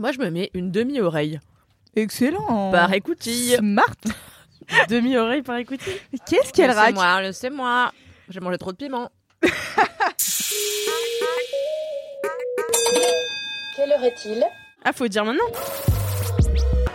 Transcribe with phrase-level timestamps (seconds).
[0.00, 1.40] Moi, je me mets une demi-oreille
[1.94, 2.70] Excellent.
[2.70, 3.54] par écoutille.
[3.58, 3.84] Smart.
[4.88, 5.92] Demi-oreille par écoutille.
[6.26, 7.92] Qu'est-ce qu'elle raque moi, le sais moi.
[8.30, 9.10] J'ai mangé trop de piment.
[13.76, 14.42] Quelle heure est-il
[14.84, 15.44] Ah, faut dire maintenant.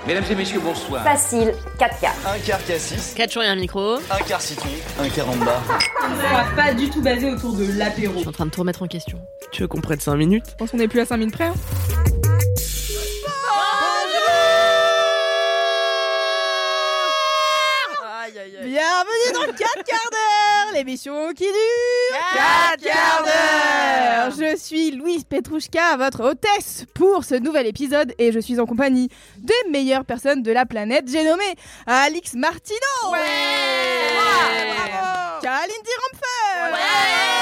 [0.07, 1.03] Mesdames et messieurs, bonsoir.
[1.03, 2.15] Facile, 4 quarts.
[2.27, 3.95] Un quart cassis, 4 jours et un micro.
[3.95, 4.69] un quart citron,
[4.99, 5.61] un quart en bas.
[6.31, 8.13] Va pas du tout basé autour de l'apéro.
[8.15, 9.19] Je suis en train de tout remettre en question.
[9.51, 10.45] Tu veux qu'on prenne 5 minutes?
[10.51, 11.45] Je pense qu'on est plus à 5 minutes près.
[11.45, 11.53] hein.
[18.95, 24.31] Bienvenue dans 4 quarts d'heure, l'émission qui dure 4 quarts d'heure.
[24.31, 29.09] Je suis Louise Petrouchka, votre hôtesse pour ce nouvel épisode et je suis en compagnie
[29.37, 31.09] des meilleures personnes de la planète.
[31.09, 31.43] J'ai nommé
[31.85, 32.79] Alix Martino.
[33.11, 33.19] Ouais.
[34.15, 35.41] Bravo.
[35.41, 36.73] Caroline Diramfer.
[36.73, 37.34] Ouais.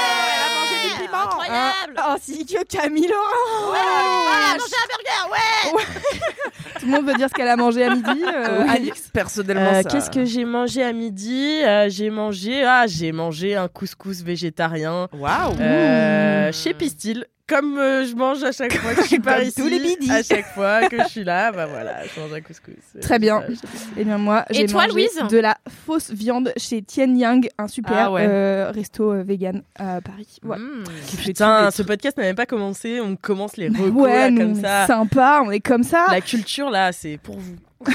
[1.54, 1.94] Incroyable.
[1.98, 3.74] Hein, ainsi que Camille Laurent.
[3.76, 5.84] Ah, manger un burger, ouais
[6.80, 8.22] Tout le monde veut dire ce qu'elle a mangé à midi.
[8.26, 9.08] euh, Alix.
[9.12, 13.54] personnellement Euh, ça- Qu'est-ce que j'ai mangé à midi Euh, J'ai mangé ah j'ai mangé
[13.56, 17.26] un couscous végétarien Waouh euh, chez Pistil.
[17.46, 19.78] Comme euh, je mange à chaque fois que je suis par Comme ici, tous les
[19.78, 20.10] midis.
[20.10, 22.74] à chaque fois que je suis là, bah voilà, je mange un couscous.
[23.02, 23.42] Très bien.
[23.42, 23.68] Pistil.
[23.98, 25.20] Eh bien moi, Et j'ai toi, mangé Louise?
[25.30, 28.26] de la fausse viande chez Tien Yang, un super Ah ouais.
[28.26, 30.38] euh, resto euh, vegan à Paris.
[30.42, 30.56] Ouais.
[30.56, 30.84] Mmh.
[31.02, 34.30] Fait Putain, ce podcast n'a même pas commencé, on commence les Bah recos ouais, là,
[34.30, 34.86] nous, comme on est ça.
[34.86, 36.06] sympa, on est comme ça.
[36.10, 37.56] La culture là, c'est pour vous.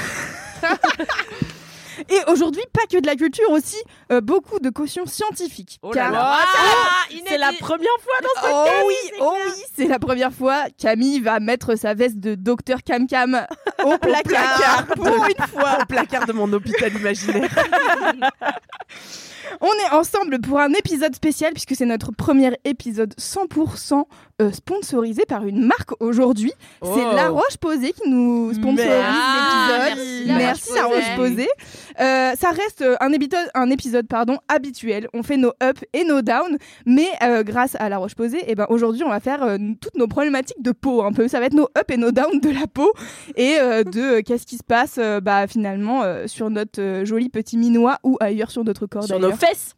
[2.10, 3.76] Et aujourd'hui, pas que de la culture, aussi
[4.10, 5.78] euh, beaucoup de cautions scientifiques.
[5.82, 6.38] Oh là Car- là.
[7.26, 10.64] c'est la première fois dans ce Oh oui, oh oui, c'est la première fois.
[10.76, 13.46] Camille va mettre sa veste de docteur Cam Cam
[13.84, 15.78] au placard, placard pour une fois.
[15.82, 17.48] au placard de mon hôpital imaginaire.
[19.60, 24.04] On est ensemble pour un épisode spécial puisque c'est notre premier épisode 100%
[24.40, 26.52] euh, sponsorisé par une marque aujourd'hui.
[26.82, 27.14] C'est Oh.
[27.14, 29.96] La Roche Posay qui nous sponsorise l'épisode.
[29.96, 30.84] Merci, La Merci La.
[30.84, 31.48] Roche Posay.
[32.00, 35.08] Euh, ça reste euh, un épisode, un épisode pardon habituel.
[35.12, 38.54] On fait nos ups et nos downs, mais euh, grâce à La Roche Posay, et
[38.54, 39.40] ben aujourd'hui on va faire
[39.80, 41.28] toutes nos problématiques de peau un peu.
[41.28, 42.92] Ça va être nos ups et nos downs de la peau
[43.36, 48.50] et de qu'est-ce qui se passe bah finalement sur notre joli petit minois ou ailleurs
[48.50, 49.18] sur notre corps Sur.
[49.30, 49.74] Nos fesses.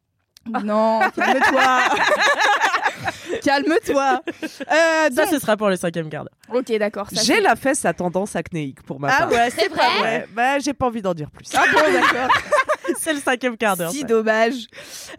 [0.65, 1.79] Non, calme-toi.
[3.45, 4.21] calme-toi.
[4.71, 6.59] Euh, Ça, ce sera pour le cinquième quart d'heure.
[6.61, 7.09] Ok, d'accord.
[7.13, 9.31] ça J'ai la fesse à tendance acnéique pour ma Ah part.
[9.31, 11.47] ouais, C'est vrai Ouais, bah j'ai pas envie d'en dire plus.
[11.55, 12.29] Ah bon, d'accord.
[12.99, 13.91] C'est le cinquième quart d'heure.
[13.91, 14.07] Si ça.
[14.07, 14.67] dommage.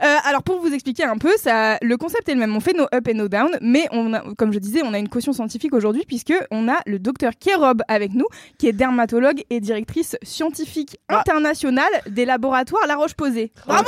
[0.03, 2.55] Euh, alors pour vous expliquer un peu, ça, le concept est le même.
[2.55, 4.99] On fait nos up et nos down, mais on a, comme je disais, on a
[4.99, 8.25] une caution scientifique aujourd'hui puisque on a le docteur Kérob avec nous,
[8.57, 11.19] qui est dermatologue et directrice scientifique Ah.
[11.19, 13.51] internationale des laboratoires La Roche-Posay.
[13.65, 13.83] Bravo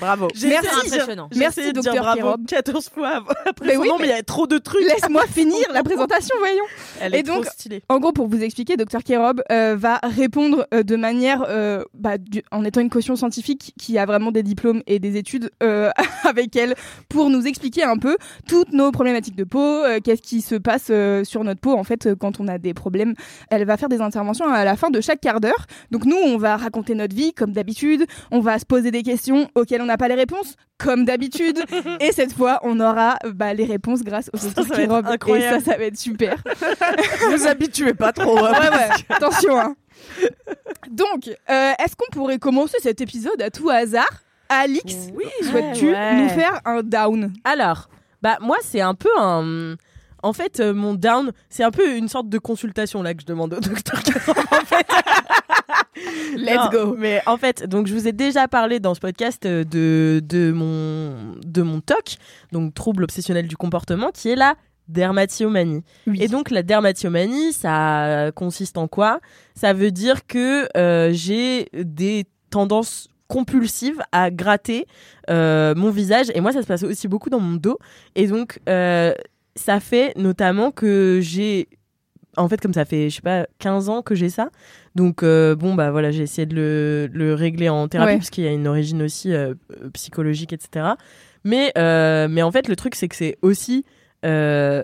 [0.00, 0.28] Bravo.
[0.34, 0.68] J'ai Merci.
[0.86, 1.28] impressionnant.
[1.36, 2.46] Merci, docteur bravo Kérob.
[2.46, 4.82] 14 fois après Mais son oui, nom, mais- il y avait trop de trucs.
[4.84, 6.64] Laisse-moi finir la présentation, voyons.
[7.00, 7.82] Elle Et est donc- trop stylée.
[7.88, 12.18] En gros, pour vous expliquer, Dr Kérob euh, va répondre euh, de manière, euh, bah,
[12.18, 15.90] du- en étant une caution scientifique qui a vraiment des diplômes et des études euh,
[16.24, 16.74] avec elle,
[17.08, 18.16] pour nous expliquer un peu
[18.48, 21.84] toutes nos problématiques de peau, euh, qu'est-ce qui se passe euh, sur notre peau en
[21.84, 23.14] fait quand on a des problèmes.
[23.50, 25.66] Elle va faire des interventions à la fin de chaque quart d'heure.
[25.90, 29.48] Donc nous, on va raconter notre vie comme d'habitude, on va se poser des questions
[29.54, 31.60] auxquelles on n'a pas les réponses comme d'habitude,
[32.00, 35.36] et cette fois, on aura bah, les réponses grâce au Dr ça va être Kérob.
[35.36, 36.36] Et ça, ça va être super.
[37.30, 38.38] vous habituez pas trop.
[38.38, 39.58] hein, Ouais, ouais, attention.
[39.58, 39.76] Hein.
[40.90, 44.10] Donc, euh, est-ce qu'on pourrait commencer cet épisode à tout hasard?
[44.48, 46.14] Alix, Oui, souhaites-tu ouais.
[46.22, 47.32] nous faire un down?
[47.44, 47.88] Alors,
[48.20, 49.76] bah moi c'est un peu un.
[50.24, 53.26] En fait, euh, mon down, c'est un peu une sorte de consultation là que je
[53.26, 54.86] demande au docteur Caron, en fait.
[56.36, 56.96] Let's Non, go.
[56.98, 60.52] Mais en fait, donc je vous ai déjà parlé dans ce podcast euh, de, de
[60.52, 62.16] mon de mon TOC,
[62.52, 64.54] donc trouble obsessionnel du comportement, qui est la
[64.92, 65.82] dermatillomanie.
[66.06, 66.18] Oui.
[66.22, 69.20] Et donc la dermatillomanie, ça consiste en quoi?
[69.54, 74.86] Ça veut dire que euh, j'ai des tendances compulsives à gratter
[75.30, 77.78] euh, mon visage et moi ça se passe aussi beaucoup dans mon dos
[78.14, 79.14] et donc euh,
[79.56, 81.66] ça fait notamment que j'ai
[82.36, 84.50] en fait comme ça fait je sais pas 15 ans que j'ai ça
[84.94, 88.16] donc euh, bon bah voilà j'ai essayé de le, le régler en thérapie Ouais.
[88.18, 89.54] parce qu'il y a une origine aussi euh,
[89.94, 90.88] psychologique etc
[91.42, 93.86] mais euh, mais en fait le truc c'est que c'est aussi
[94.24, 94.82] euh,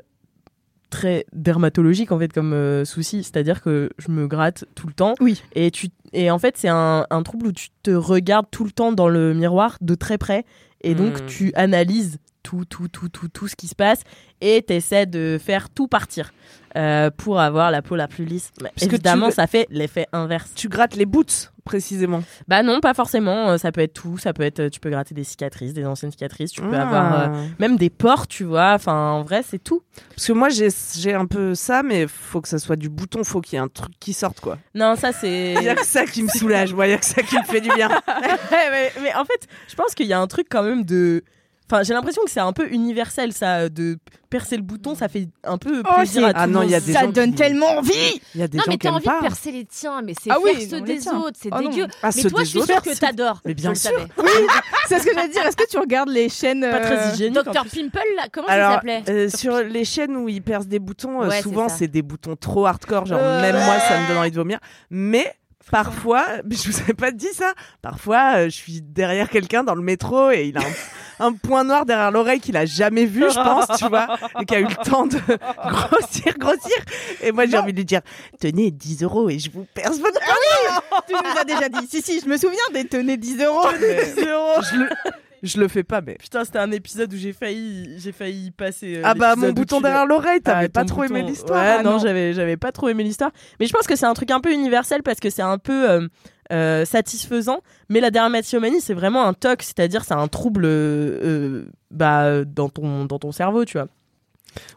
[0.90, 5.14] très dermatologique en fait comme euh, souci c'est-à-dire que je me gratte tout le temps
[5.20, 5.42] Oui.
[5.54, 8.70] et tu et en fait c'est un, un trouble où tu te regardes tout le
[8.70, 10.44] temps dans le miroir de très près
[10.80, 11.26] et donc Hmm.
[11.26, 14.00] tu analyses tout tout tout tout tout ce qui se passe
[14.40, 16.32] et t'essaies de faire tout partir
[16.76, 18.50] euh, pour avoir la peau la plus lisse.
[18.80, 20.50] Évidemment, tu- ça fait l'effet inverse.
[20.54, 22.22] Tu grattes les boots, précisément.
[22.46, 23.50] Bah non, pas forcément.
[23.50, 24.18] euh, Ça peut être tout.
[24.18, 26.50] Ça peut être, euh, tu peux gratter des cicatrices, des anciennes cicatrices.
[26.52, 26.82] Tu peux Ah.
[26.82, 28.72] avoir euh, même des pores, tu vois.
[28.74, 29.82] Enfin, en vrai, c'est tout.
[30.14, 30.68] Parce que moi, j'ai
[30.98, 33.64] j'ai un peu ça, mais faut que ça soit du bouton, faut qu'il y ait
[33.64, 34.58] un truc qui sorte, quoi.
[34.74, 35.54] Non, ça c'est.
[35.58, 37.36] Il y a que ça qui me soulage, moi, il y a que ça qui
[37.36, 37.88] me fait du bien.
[38.50, 41.22] mais, mais en fait, je pense qu'il y a un truc quand même de.
[41.70, 43.98] Enfin, j'ai l'impression que c'est un peu universel, ça, de
[44.30, 46.68] percer le bouton, ça fait un peu Oh, plaisir à tout Ah le non, monde.
[46.68, 47.92] il y a des Ça gens donne qui- tellement envie
[48.34, 49.16] Il y a des Non, gens mais t'as envie pas.
[49.16, 51.18] de percer les tiens, mais c'est Ah oui, faire ceux des tiens.
[51.18, 51.86] autres, c'est Oh dégueu.
[52.02, 53.40] Ah, mais toi, je suis sûre que t'adores.
[53.44, 53.90] Mais bien sûr.
[53.90, 54.06] savais.
[54.86, 55.44] C'est ce que j'allais dire.
[55.46, 57.34] Est-ce que tu regardes les chaînes Pas très euh, hygiénique.
[57.34, 57.64] Docteur.
[57.64, 61.22] Pimple, là, comment ça Alors, s'appelait euh, sur les chaînes où ils percent des boutons,
[61.22, 61.76] euh, Ouais, souvent ça.
[61.78, 64.58] c'est des boutons trop hardcore, genre Euh, même moi ça me donne envie de vomir.
[64.90, 65.34] Mais
[65.70, 69.74] parfois, mais je vous avais pas dit ça, parfois euh, je suis derrière quelqu'un dans
[69.74, 70.72] le métro et il a un,
[71.26, 74.54] un point noir derrière l'oreille qu'il a jamais vu, je pense, tu vois, et qui
[74.54, 75.18] a eu le temps de
[75.68, 76.76] grossir, grossir.
[77.22, 78.00] Et moi j'ai envie de lui dire,
[78.40, 80.20] tenez 10 euros et je vous perce votre
[81.06, 81.86] Tu nous as déjà dit.
[81.88, 83.68] Si, si, je me souviens des tenez 10 euros.
[83.72, 84.88] je le,
[85.42, 86.14] je le fais pas, mais.
[86.14, 88.96] Putain, c'était un épisode où j'ai failli, j'ai failli y passer.
[88.96, 91.60] euh, Ah bah mon bouton derrière l'oreille, t'avais Ah, pas trop aimé l'histoire.
[91.62, 93.30] Ouais, Ah, non, j'avais, j'avais pas trop aimé l'histoire.
[93.60, 95.90] Mais je pense que c'est un truc un peu universel parce que c'est un peu
[95.90, 96.08] euh,
[96.52, 97.60] euh, satisfaisant.
[97.88, 100.66] Mais la dermatillomanie, c'est vraiment un toc, c'est-à-dire c'est un trouble
[101.90, 103.88] bah, dans, ton, dans ton cerveau, tu vois.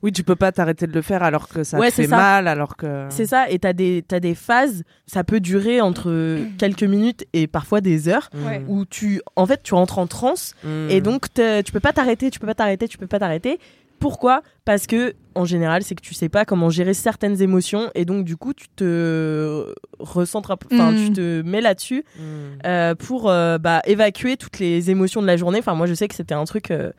[0.03, 2.09] Oui, tu peux pas t'arrêter de le faire alors que ça Ouais, te c'est fait
[2.09, 2.17] ça.
[2.17, 3.05] mal, alors que.
[3.09, 7.47] C'est ça, et t'as des, t'as des phases, ça peut durer entre quelques minutes et
[7.47, 8.63] parfois des heures, Ouais.
[8.67, 10.89] où tu, en fait, tu rentres en transe Mm.
[10.89, 13.59] Et donc, tu peux pas t'arrêter, tu peux pas t'arrêter, tu peux pas t'arrêter.
[14.01, 14.41] Pourquoi?
[14.65, 18.25] Parce que, en général, c'est que tu sais pas comment gérer certaines émotions et donc,
[18.25, 22.21] du coup, tu te recentres, un peu- enfin, tu te mets là-dessus Mm.
[22.65, 25.59] euh, pour euh, bah, évacuer toutes les émotions de la journée.
[25.59, 26.91] Enfin, moi, je sais que c'était un truc, euh,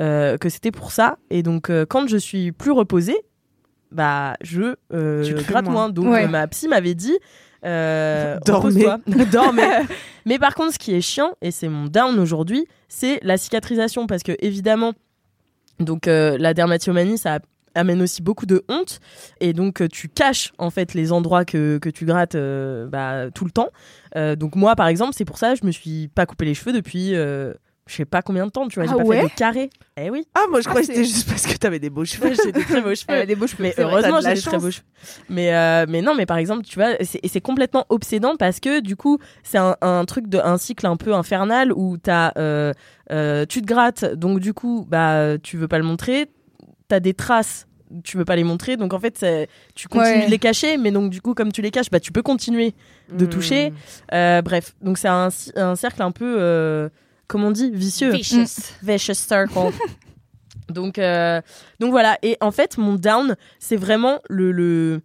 [0.00, 1.18] euh, que c'était pour ça.
[1.28, 3.16] Et donc, euh, quand je suis plus reposée,
[3.92, 5.72] bah, je euh, gratte moins.
[5.74, 5.88] moins.
[5.90, 6.24] Donc, Ouais.
[6.24, 7.16] euh, ma psy m'avait dit.
[7.64, 8.86] Euh, Dormez.
[9.32, 9.62] Dormez.
[10.26, 14.06] Mais par contre, ce qui est chiant, et c'est mon down aujourd'hui, c'est la cicatrisation.
[14.06, 14.92] Parce que, évidemment,
[15.80, 17.40] donc, euh, la dermatillomanie, ça
[17.74, 19.00] amène aussi beaucoup de honte.
[19.40, 23.30] Et donc, euh, tu caches, en fait, les endroits que, que tu grattes euh, bah,
[23.34, 23.70] tout le temps.
[24.36, 26.72] Donc, moi, par exemple, c'est pour ça que je me suis pas coupé les cheveux
[26.72, 27.14] depuis.
[27.86, 29.70] Je sais pas combien de temps, tu vois, j'ai Ah pas ouais fait de carré.
[29.98, 32.04] Eh oui, Ah, moi je Ah, croyais que c'était juste parce que t'avais des beaux
[32.04, 32.32] cheveux.
[32.42, 33.14] j'ai des très beaux cheveux.
[33.14, 33.62] a des beaux cheveux.
[33.62, 34.84] Mais heureusement, j'ai des très beaux cheveux.
[35.28, 38.96] Mais, euh, mais non, mais par exemple, tu vois, c'est- complètement obsédant parce que du
[38.96, 42.72] coup, c'est un, un truc de un cycle un peu infernal où t'as, euh,
[43.12, 46.30] euh, tu te grattes, donc du coup, bah, tu veux pas le montrer.
[46.88, 47.66] T'as des traces,
[48.02, 49.24] tu veux pas les montrer, donc en fait,
[49.74, 50.26] tu continues Ouais.
[50.26, 52.72] de les cacher, mais donc du coup, comme tu les caches, bah, tu peux continuer
[53.12, 53.28] de Mm.
[53.28, 53.72] toucher.
[54.10, 56.90] Bref, donc c'est un, un cercle un peu,
[57.26, 58.10] comment on dit, vicieux.
[58.12, 58.72] Vicious.
[58.82, 59.70] Vicious circle.
[60.68, 61.40] donc, euh,
[61.80, 62.18] donc voilà.
[62.22, 65.02] Et en fait, mon down, c'est vraiment le, le,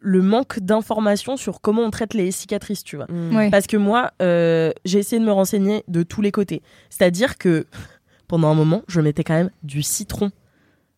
[0.00, 3.06] le manque d'informations sur comment on traite les cicatrices, tu vois.
[3.08, 3.36] Mm.
[3.36, 3.50] Ouais.
[3.50, 6.62] Parce que moi, euh, j'ai essayé de me renseigner de tous les côtés.
[6.90, 7.66] C'est-à-dire que
[8.28, 10.30] pendant un moment, je mettais quand même du citron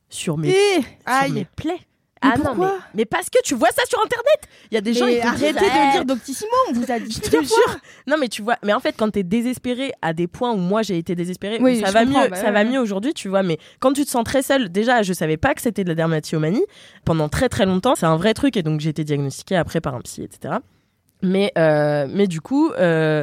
[0.09, 1.81] sur mes, Eh, sur mes plaies.
[2.23, 4.49] Mais ah non, mais, mais parce que tu vois ça sur internet.
[4.71, 6.91] Il y a des gens qui te disent, arrêtez Eh, de dire Doctissimo, on vous
[6.91, 7.79] a dit je te jure.
[8.07, 10.83] Non, mais tu vois, mais en fait, quand t'es désespéré à des points où moi
[10.83, 12.65] j'ai été désespérée, Oui, où ça va mieux, bah ça ouais, va ouais.
[12.65, 13.43] mieux aujourd'hui, tu vois.
[13.43, 15.95] Mais quand tu te sens très seule, déjà, je savais pas que c'était de la
[15.95, 16.65] dermatillomanie
[17.05, 17.95] pendant très très longtemps.
[17.95, 20.55] C'est un vrai truc et donc j'ai été diagnostiquée après par un psy, etc.
[21.23, 23.23] Mais euh, mais du coup, euh,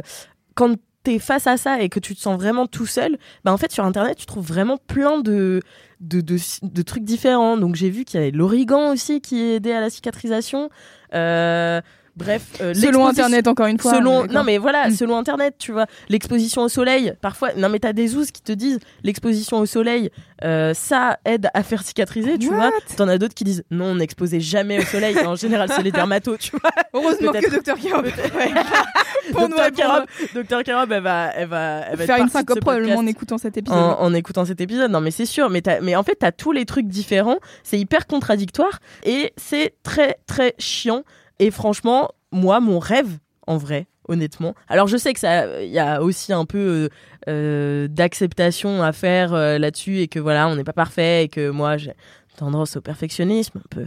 [0.54, 0.74] quand
[1.18, 3.84] face à ça et que tu te sens vraiment tout seul, bah en fait sur
[3.84, 5.60] internet tu trouves vraiment plein de
[6.00, 7.56] de, de, de trucs différents.
[7.56, 10.70] Donc j'ai vu qu'il y avait l'origan aussi qui aidait à la cicatrisation.
[11.14, 11.80] Euh,
[12.16, 13.92] bref, euh, Selon Internet, encore une fois.
[13.94, 14.92] selon non mais voilà Mm.
[14.92, 18.52] selon internet tu vois l'exposition au soleil parfois non mais t'as des ouzes qui te
[18.52, 20.10] disent l'exposition au soleil
[20.44, 24.40] euh, ça aide à faire cicatriser tu vois t'en as d'autres qui disent non n'exposez
[24.40, 27.76] jamais au soleil en général c'est les dermatos tu vois Heureusement que Docteur
[29.34, 29.72] nous Docteur.
[29.72, 33.38] Carob Docteur Carob elle va elle va elle va Faire une syncope probablement en écoutant
[33.38, 33.78] cet épisode.
[33.78, 34.90] en, en écoutant cet épisode.
[34.90, 35.50] Non, mais c'est sûr.
[35.50, 37.38] Mais, mais en fait, t'as tous les trucs différents.
[37.64, 41.02] C'est hyper contradictoire et c'est très, très chiant.
[41.38, 44.54] Et franchement, moi, mon rêve, en vrai, honnêtement.
[44.68, 46.88] Alors, je sais que ça, il y a aussi un peu euh,
[47.28, 51.50] euh, d'acceptation à faire euh, là-dessus et que voilà, on n'est pas parfait et que
[51.50, 51.92] moi, j'ai
[52.36, 53.86] tendance au perfectionnisme un peu.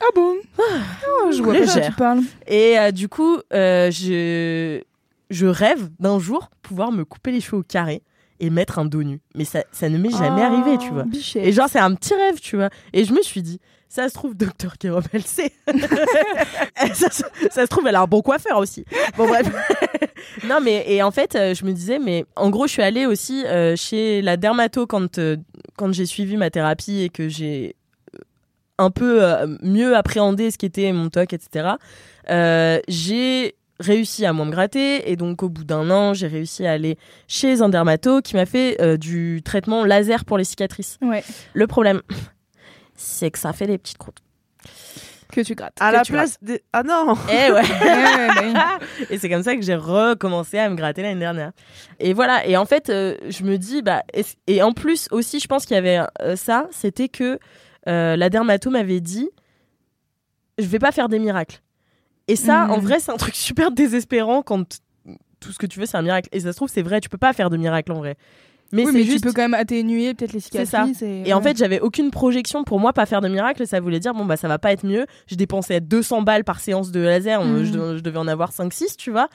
[0.00, 0.34] Ah bon?
[0.58, 2.20] Oh, Je vois pas de tu parles.
[2.46, 4.80] Et du coup, je,
[5.30, 8.02] je rêve d'un jour pouvoir me couper les cheveux au carré
[8.40, 9.20] et mettre un dos nu.
[9.34, 11.02] Mais ça, ça ne m'est jamais Oh, arrivé, tu vois.
[11.04, 11.44] bichette.
[11.44, 12.70] Et genre, c'est un petit rêve, tu vois.
[12.92, 15.52] Et je me suis dit, ça se trouve, Docteur Kérom, elle sait.
[16.94, 18.84] ça, se- ça se trouve, elle a un bon coiffeur aussi.
[19.16, 19.46] Bon, bref.
[20.46, 23.06] non, mais et en fait, euh, je me disais, mais en gros, je suis allée
[23.06, 25.36] aussi euh, chez la dermato quand, euh,
[25.76, 27.76] quand j'ai suivi ma thérapie et que j'ai
[28.78, 31.70] un peu euh, mieux appréhender ce qu'était mon TOC, etc.
[32.88, 36.72] j'ai réussi à moins me gratter et donc au bout d'un an j'ai réussi à
[36.72, 40.98] aller chez un dermato qui m'a fait euh, du traitement laser pour les cicatrices.
[41.00, 41.22] Ouais.
[41.54, 42.02] Le problème
[42.98, 44.18] c'est que ça fait des petites croûtes.
[45.32, 45.76] Que tu grattes.
[45.80, 46.62] À que la place des.
[46.72, 47.60] Ah non Eh ouais.
[47.80, 48.78] Ouais, bah.
[49.10, 51.52] Et c'est comme ça que j'ai recommencé à me gratter l'année dernière.
[52.00, 52.46] Et voilà.
[52.46, 54.02] Et en fait, euh, je me dis, bah,
[54.46, 57.38] et en plus aussi, je pense qu'il y avait euh, ça, c'était que
[57.88, 59.28] euh, la dermato m'avait dit,
[60.58, 61.60] je vais pas faire des miracles.
[62.26, 62.70] Et ça, Mhm.
[62.72, 64.80] en vrai, c'est un truc super désespérant quand
[65.40, 66.28] tout ce que tu veux, c'est un miracle.
[66.32, 68.16] Et ça se trouve, c'est vrai, tu peux pas faire de miracle en vrai.
[68.72, 69.18] Mais oui, c'est mais juste.
[69.18, 70.84] tu peux quand même atténuer peut-être les C'est ça.
[70.84, 71.02] cicatrices.
[71.02, 73.66] Et, en fait, j'avais aucune projection pour moi, pas faire de miracle.
[73.66, 75.06] Ça voulait dire, bon, bah, ça va pas être mieux.
[75.26, 77.42] Je dépensais 200 balles par séance de laser.
[77.44, 77.64] Mhm.
[77.64, 79.28] Je, je devais en avoir 5-6, tu vois.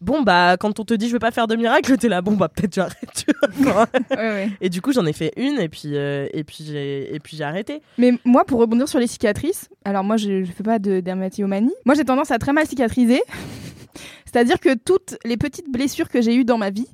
[0.00, 2.32] Bon, bah, quand on te dit je vais pas faire de miracle, t'es là, bon,
[2.32, 3.86] bah, peut-être j'arrête, tu vois.
[4.10, 4.50] Ouais, ouais.
[4.62, 7.36] et du coup, j'en ai fait une, et puis, euh, et puis j'ai, et puis
[7.36, 7.82] j'ai arrêté.
[7.98, 11.74] Mais moi, pour rebondir sur les cicatrices, alors moi, je, je fais pas de dermatillomanie.
[11.84, 13.20] Moi, j'ai tendance à très mal cicatriser.
[14.24, 16.86] C'est-à-dire que toutes les petites blessures que j'ai eues dans ma vie,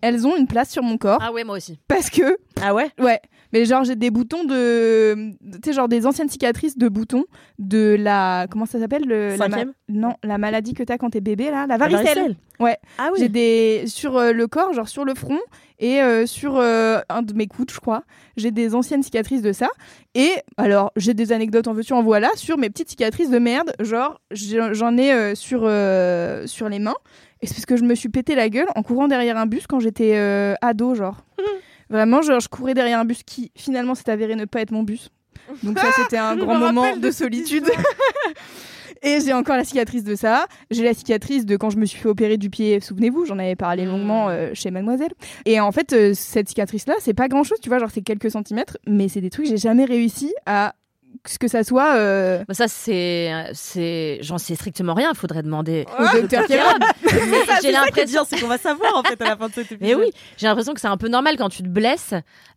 [0.00, 1.78] elles ont une place sur mon corps Ah ouais, moi aussi.
[1.88, 2.90] parce que, Ah ouais?
[3.00, 3.20] ouais,
[3.52, 7.24] mais genre j'ai des boutons de, tu sais, genre des anciennes cicatrices de boutons
[7.58, 9.72] de la, comment ça s'appelle le, la ma- Cinquième?
[9.88, 12.36] Non, la maladie que t'as quand t'es bébé là, la varicelle.
[12.60, 12.76] Ouais.
[12.98, 13.20] Ah oui.
[13.20, 15.38] J'ai des sur euh, le corps, genre sur le front
[15.78, 18.02] et euh, sur euh, un de mes coudes, je crois.
[18.36, 19.68] J'ai des anciennes cicatrices de ça.
[20.16, 23.72] Et alors, j'ai des anecdotes en veux-tu en voilà sur mes petites cicatrices de merde.
[23.78, 25.60] Genre, j'en ai sur
[26.46, 26.96] sur les mains.
[27.40, 29.66] Et c'est parce que je me suis pété la gueule en courant derrière un bus
[29.66, 31.24] quand j'étais euh, ado, genre.
[31.90, 34.82] Vraiment, genre, je courais derrière un bus qui finalement s'est avéré ne pas être mon
[34.82, 35.10] bus.
[35.62, 37.64] Donc ça, c'était un grand me moment de solitude.
[39.02, 40.46] Et j'ai encore la cicatrice de ça.
[40.70, 42.80] J'ai la cicatrice de quand je me suis fait opérer du pied.
[42.80, 45.12] Souvenez-vous, j'en avais parlé longuement euh, chez Mademoiselle.
[45.44, 48.76] Et en fait, euh, cette cicatrice-là, c'est pas grand-chose, tu vois, genre c'est quelques centimètres,
[48.86, 50.74] mais c'est des trucs que j'ai jamais réussi à
[51.40, 53.30] que ça soit euh, Bah, ça, c'est.
[53.52, 54.18] c'est...
[54.22, 55.10] J'en sais strictement rien.
[55.12, 55.84] Il faudrait demander.
[55.98, 56.78] au docteur Kéram.
[57.04, 57.10] Mais
[57.62, 58.24] j'ai l'impression.
[58.28, 59.80] c'est qu'on va savoir en fait à la fin de cet épisode.
[59.80, 62.14] Mais oui, j'ai l'impression que c'est un peu normal quand tu te blesses,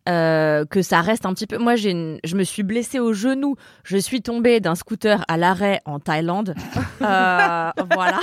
[0.08, 1.58] euh, que ça reste un petit peu.
[1.58, 2.18] Moi, j'ai une...
[2.24, 3.56] je me suis blessée au genou.
[3.84, 6.54] Je suis tombée d'un scooter à l'arrêt en Thaïlande.
[7.02, 8.20] Euh, voilà.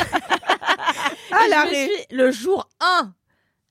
[1.31, 1.85] Me l'arrêt.
[1.87, 2.69] suis- le jour
[3.01, 3.11] 1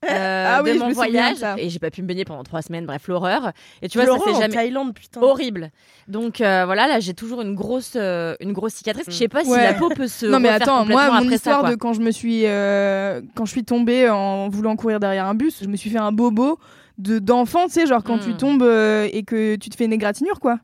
[0.07, 2.85] Ah oui, de je mon voyage et j'ai pas pu me baigner pendant trois semaines.
[2.85, 3.51] Bref, l'horreur.
[3.81, 5.21] Et tu vois, ça c'est jamais Thaïlande, putain.
[5.21, 5.71] horrible.
[6.07, 9.05] Donc euh, voilà, là j'ai toujours une grosse, euh, une grosse cicatrice.
[9.07, 9.63] Je sais pas si Ouais.
[9.63, 10.25] la peau peut se.
[10.25, 11.69] Non mais refaire attends, moi complètement mon après histoire ça, quoi.
[11.71, 15.35] de quand je me suis euh, quand je suis tombée en voulant courir derrière un
[15.35, 16.59] bus, je me suis fait un bobo
[16.97, 18.37] de d'enfant, tu sais, genre quand tu Mm.
[18.37, 20.59] tombes euh, et que tu te fais une égratignure quoi.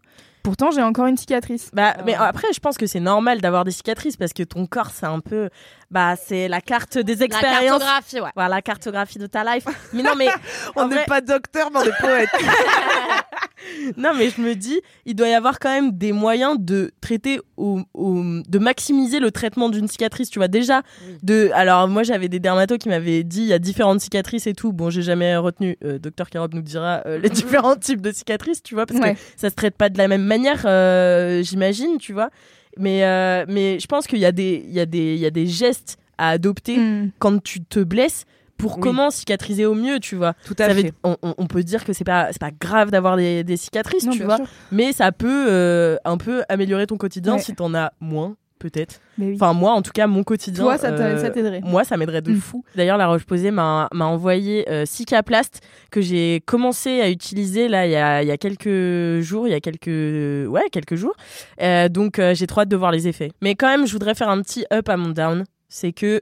[0.45, 1.71] Pourtant, j'ai encore une cicatrice.
[1.73, 2.17] Bah, mais Ouais.
[2.23, 5.19] après, je pense que c'est normal d'avoir des cicatrices parce que ton corps, c'est un
[5.19, 5.49] peu,
[5.89, 7.79] bah, c'est la carte des La expériences.
[7.79, 8.29] cartographie, ouais.
[8.35, 9.65] Voilà, la cartographie de ta life.
[9.91, 10.27] Mais non, mais
[10.75, 12.29] On n'est vrai- pas docteur, mais on est poète.
[13.97, 17.39] non, mais je me dis, il doit y avoir quand même des moyens de traiter
[17.57, 20.29] au, au- de maximiser le traitement d'une cicatrice.
[20.29, 21.17] Tu vois déjà Oui.
[21.23, 21.49] de.
[21.53, 24.73] Alors moi, j'avais des dermatos qui m'avaient dit il y a différentes cicatrices et tout.
[24.73, 25.77] Bon, j'ai jamais retenu.
[25.83, 27.29] Euh, Docteur Carob nous dira euh, les
[27.65, 29.15] différents types de cicatrices, tu vois, parce Ouais.
[29.15, 30.34] que ça se traite pas de la même manière,
[30.65, 32.29] euh, j'imagine, tu vois.
[32.77, 35.25] Mais euh, mais je pense qu'il y a des il y a des il y
[35.25, 37.11] a des gestes à adopter Mm.
[37.19, 38.25] quand tu te blesses
[38.57, 38.81] pour Oui.
[38.83, 40.33] comment cicatriser au mieux, tu vois.
[40.45, 40.93] Tout à Ça fait.
[41.03, 44.05] on, on- on peut dire que c'est pas c'est pas grave d'avoir des, des cicatrices,
[44.05, 44.47] Non, tu vois, sûr.
[44.71, 47.39] mais ça peut euh, un peu améliorer ton quotidien Ouais.
[47.41, 48.35] si t'en as moins,
[48.69, 48.99] peut-être.
[49.19, 49.33] Oui.
[49.35, 50.63] Enfin moi, en tout cas, mon quotidien.
[50.63, 51.61] Toi, ça euh, t'aiderait.
[51.63, 52.37] Moi, ça m'aiderait de Mm.
[52.37, 52.63] fou.
[52.75, 57.91] D'ailleurs, la Roche-Posay m'a m'a envoyé euh, Cicaplast que j'ai commencé à utiliser là il
[57.91, 61.13] y a, il y a quelques jours, il y a quelques ouais quelques jours.
[61.61, 63.31] Euh, donc euh, j'ai trop hâte de voir les effets.
[63.41, 65.43] Mais quand même, je voudrais faire un petit up à mon down.
[65.69, 66.21] C'est que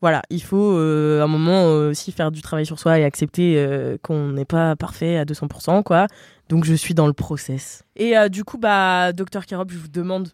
[0.00, 3.04] voilà, il faut euh, à un moment euh, aussi faire du travail sur soi et
[3.04, 6.08] accepter euh, qu'on n'est pas parfait à 200%, quoi.
[6.48, 7.84] Donc je suis dans le process.
[7.94, 10.30] Et euh, du coup, bah, docteur je vous demande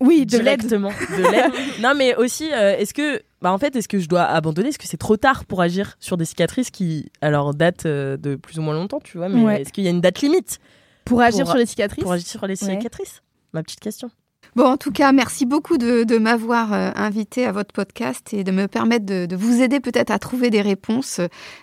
[0.00, 1.52] Oui, de directement de l'aide.
[1.82, 4.68] non, mais aussi, euh, est-ce que, bah, en fait, est-ce que je dois abandonner?
[4.68, 8.36] Est-ce que c'est trop tard pour agir sur des cicatrices qui, alors, datent euh, de
[8.36, 9.62] plus ou moins longtemps, tu vois Mais Ouais.
[9.62, 10.58] est-ce qu'il y a une date limite
[11.04, 12.02] Pour agir sur les cicatrices?
[12.04, 12.76] pour agir sur les Ouais.
[12.76, 13.22] cicatrices?
[13.52, 14.10] Ma petite question.
[14.58, 18.50] Bon, en tout cas, merci beaucoup de, m'avoir euh, invité à votre podcast et de
[18.50, 21.20] me permettre de, vous aider peut-être à trouver des réponses.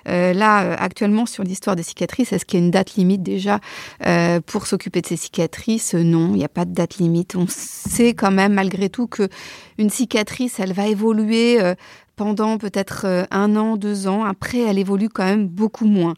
[0.08, 3.22] Euh, là, euh, actuellement, sur l'histoire des cicatrices, est-ce qu'il y a une date limite
[3.22, 3.60] déjà
[4.46, 5.94] pour s'occuper de ces cicatrices?
[5.94, 7.36] Non, il n'y a pas de date limite.
[7.36, 9.28] On sait quand même, malgré tout, que
[9.78, 11.60] une cicatrice, elle va évoluer
[12.16, 14.24] pendant peut-être un an, deux ans.
[14.24, 16.14] Après, elle évolue quand même beaucoup moins.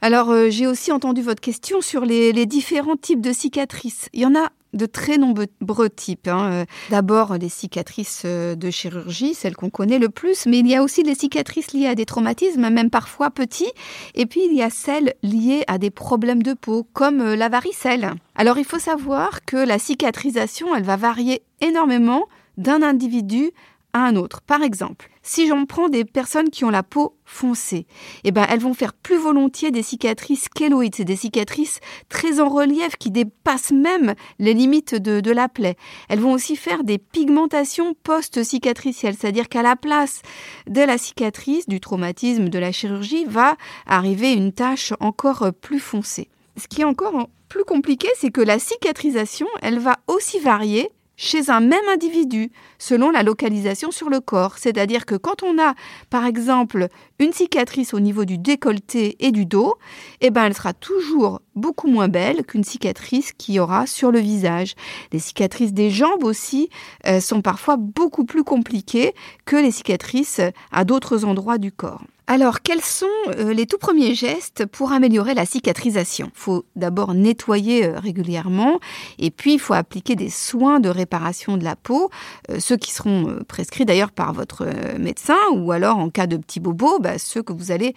[0.00, 4.08] Alors, j'ai aussi entendu votre question sur les, les différents types de cicatrices.
[4.12, 6.28] Il y en a de très nombreux types.
[6.28, 6.50] hein.
[6.52, 10.74] Euh, D'abord, les cicatrices euh, de chirurgie, celles qu'on connaît le plus, mais il y
[10.74, 13.70] a aussi les cicatrices liées à des traumatismes, même parfois petits.
[14.14, 17.48] Et puis, il y a celles liées à des problèmes de peau, comme euh, la
[17.48, 18.12] varicelle.
[18.34, 22.26] Alors, il faut savoir que la cicatrisation, elle va varier énormément
[22.56, 23.50] d'un individu
[23.94, 24.42] à un autre.
[24.42, 27.86] Par exemple, si j'en prends des personnes qui ont la peau foncée,
[28.24, 32.96] eh ben, elles vont faire plus volontiers des cicatrices kéloïdes, des cicatrices très en relief
[32.96, 35.76] qui dépassent même les limites de, de la plaie.
[36.10, 40.20] Elles vont aussi faire des pigmentations post-cicatricielles, c'est-à-dire qu'à la place
[40.68, 46.28] de la cicatrice, du traumatisme, de la chirurgie, va arriver une tache encore plus foncée.
[46.56, 51.50] Ce qui est encore plus compliqué, c'est que la cicatrisation, elle va aussi varier chez
[51.50, 54.58] un même individu selon la localisation sur le corps.
[54.58, 55.74] C'est-à-dire que quand on a,
[56.10, 59.74] par exemple, une cicatrice au niveau du décolleté et du dos,
[60.20, 64.18] eh ben, elle sera toujours beaucoup moins belle qu'une cicatrice qu'il y aura sur le
[64.18, 64.74] visage.
[65.12, 66.68] Les cicatrices des jambes aussi
[67.06, 70.40] euh, sont parfois beaucoup plus compliquées que les cicatrices
[70.72, 72.02] à d'autres endroits du corps.
[72.26, 73.06] Alors, quels sont
[73.38, 76.30] euh, les tout premiers gestes pour améliorer la cicatrisation?
[76.34, 78.80] Il faut d'abord nettoyer euh, régulièrement
[79.18, 82.10] et puis il faut appliquer des soins de réparation de la peau,
[82.50, 84.66] euh, ceux qui seront prescrits d'ailleurs par votre
[84.98, 87.94] médecin ou alors en cas de petits bobos, bah, ceux que vous allez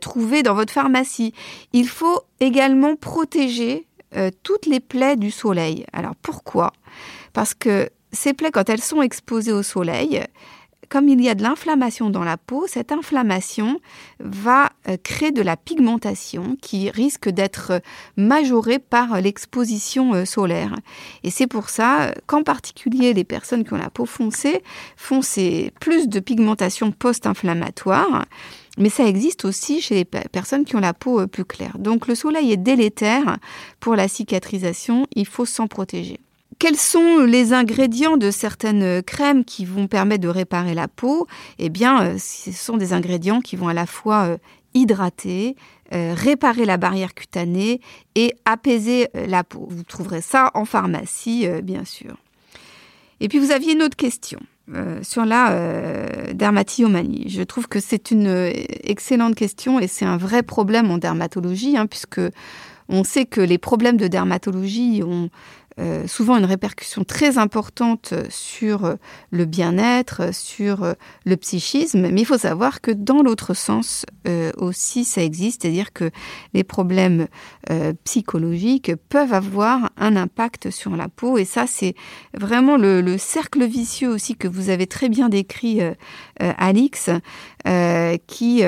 [0.00, 1.34] trouver dans votre pharmacie.
[1.72, 3.86] Il faut également protéger
[4.42, 5.84] toutes les plaies du soleil.
[5.92, 6.72] Alors pourquoi?
[7.32, 10.22] Parce que ces plaies, quand elles sont exposées au soleil,
[10.88, 13.80] comme il y a de l'inflammation dans la peau, cette inflammation
[14.20, 17.78] va euh, créer de la pigmentation qui risque d'être euh,
[18.16, 20.74] majorée par l'exposition euh, solaire.
[21.22, 24.62] Et c'est pour ça qu'en particulier les personnes qui ont la peau foncée
[24.96, 25.20] font
[25.80, 28.24] plus de pigmentation post-inflammatoire.
[28.78, 31.78] Mais ça existe aussi chez les pe- personnes qui ont la peau plus claire.
[31.78, 33.38] Donc le soleil est délétère
[33.80, 36.20] pour la cicatrisation, il faut s'en protéger.
[36.58, 41.26] Quels sont les ingrédients de certaines crèmes qui vont permettre de réparer la peau?
[41.58, 44.38] Eh bien, euh, ce sont des ingrédients qui vont à la fois euh,
[44.72, 45.54] hydrater,
[45.92, 47.82] euh, réparer la barrière cutanée
[48.14, 49.68] et apaiser la peau.
[49.70, 52.16] Vous trouverez ça en pharmacie, bien sûr.
[53.20, 54.40] Et puis, vous aviez une autre question.
[55.02, 57.28] sur la dermatillomanie.
[57.28, 61.86] Je trouve que c'est une excellente question et c'est un vrai problème en dermatologie, hein,
[61.86, 62.20] puisque
[62.88, 65.30] on sait que les problèmes de dermatologie ont
[65.78, 68.94] euh, souvent une répercussion très importante sur euh,
[69.30, 70.94] le bien-être, sur euh,
[71.26, 74.06] le psychisme, mais il faut savoir que dans l'autre sens
[74.56, 76.10] aussi ça existe, c'est-à-dire que
[76.52, 77.28] les problèmes
[78.02, 81.38] psychologiques peuvent avoir un impact sur la peau.
[81.38, 81.94] Et ça c'est
[82.34, 85.80] vraiment le, le cercle vicieux aussi que vous avez très bien décrit,
[86.40, 87.10] Alix,
[88.26, 88.62] qui,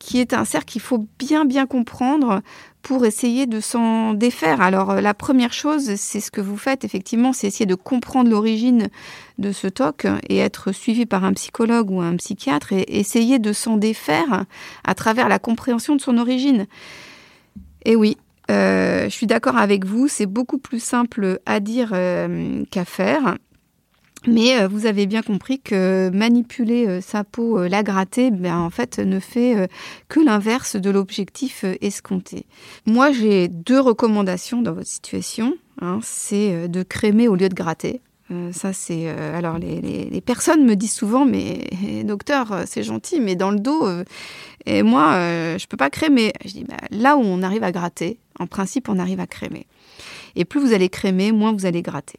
[0.00, 2.42] qui est un cercle qu'il faut bien bien comprendre
[2.84, 4.60] pour essayer de s'en défaire.
[4.60, 8.30] Alors euh, la première chose, c'est ce que vous faites effectivement, c'est essayer de comprendre
[8.30, 8.88] l'origine
[9.38, 13.54] de ce TOC et être suivi par un psychologue ou un psychiatre et essayer de
[13.54, 14.44] s'en défaire
[14.84, 16.66] à travers la compréhension de son origine.
[17.86, 18.18] Et oui,
[18.50, 23.38] euh, je suis d'accord avec vous, c'est beaucoup plus simple à dire euh, qu'à faire.
[24.26, 28.56] Mais euh, vous avez bien compris que manipuler euh, sa peau, euh, la gratter, ben,
[28.58, 29.68] en fait, ne fait
[30.08, 32.46] que l'inverse de l'objectif escompté.
[32.86, 35.54] Moi, j'ai deux recommandations dans votre situation.
[35.80, 35.98] hein.
[36.02, 38.00] c'est de crémer au lieu de gratter.
[38.30, 39.04] Euh, ça, c'est.
[39.08, 43.36] euh, alors, les, les- les personnes me disent souvent, mais eh, docteur, c'est gentil, mais
[43.36, 44.04] dans le dos, euh,
[44.64, 45.12] et moi,
[45.58, 46.32] je peux pas crémer.
[46.44, 49.66] Je dis, bah, là où on arrive à gratter, en principe, on arrive à crémer.
[50.36, 52.18] Et plus vous allez crémer, moins vous allez gratter.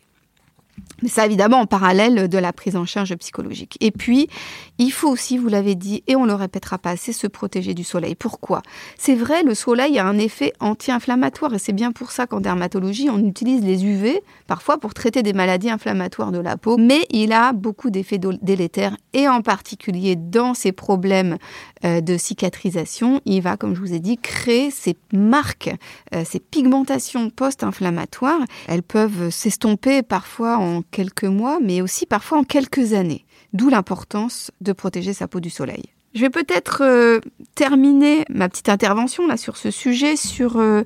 [1.01, 3.77] Mais ça, évidemment, en parallèle de la prise en charge psychologique.
[3.81, 4.29] Et puis,
[4.77, 7.83] il faut aussi, vous l'avez dit, et on le répétera pas assez, se protéger du
[7.83, 8.15] soleil.
[8.15, 8.61] Pourquoi?
[8.97, 13.09] C'est vrai, le soleil a un effet anti-inflammatoire, et c'est bien pour ça qu'en dermatologie,
[13.09, 17.33] on utilise les UV, parfois pour traiter des maladies inflammatoires de la peau, mais il
[17.33, 21.38] a beaucoup d'effets délétères, et en particulier dans ces problèmes
[21.83, 25.73] euh, de cicatrisation, il va, comme je vous ai dit, créer ces marques,
[26.13, 28.41] euh, ces pigmentations post-inflammatoires.
[28.67, 33.25] Elles peuvent s'estomper parfois en quelques mois, mais aussi parfois en quelques années.
[33.54, 35.84] D'où l'importance de protéger sa peau du soleil.
[36.15, 37.19] Je vais peut-être euh,
[37.56, 40.84] terminer ma petite intervention là sur ce sujet, sur euh,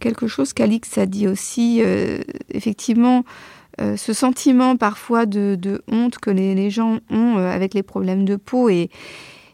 [0.00, 1.80] quelque chose qu'Alix a dit aussi.
[1.82, 2.18] euh,
[2.50, 3.24] effectivement,
[3.96, 8.88] ce sentiment parfois de, honte que les, gens ont avec les problèmes de peau et,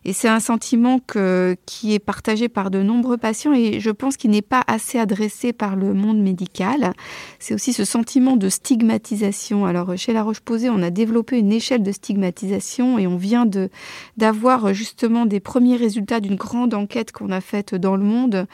[0.05, 4.17] et c'est un sentiment que, qui est partagé par de nombreux patients et je pense
[4.17, 6.93] qu'il n'est pas assez adressé par le monde médical.
[7.39, 9.67] C'est aussi ce sentiment de stigmatisation.
[9.67, 13.69] Alors chez La Roche-Posay, on a développé une échelle de stigmatisation et on vient de
[14.17, 18.47] d'avoir justement des premiers résultats d'une grande enquête qu'on a faite dans le monde.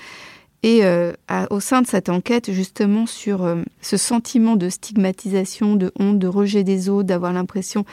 [0.66, 1.12] Et euh,
[1.50, 6.26] au sein de cette enquête, justement, sur euh, ce sentiment de stigmatisation, de honte, de
[6.26, 7.84] rejet des autres, d'avoir l'impression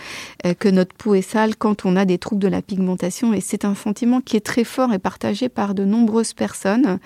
[0.48, 3.32] euh, que notre peau est sale quand on a des troubles de la pigmentation.
[3.32, 6.98] Et c'est un sentiment qui est très fort et partagé par de nombreuses personnes.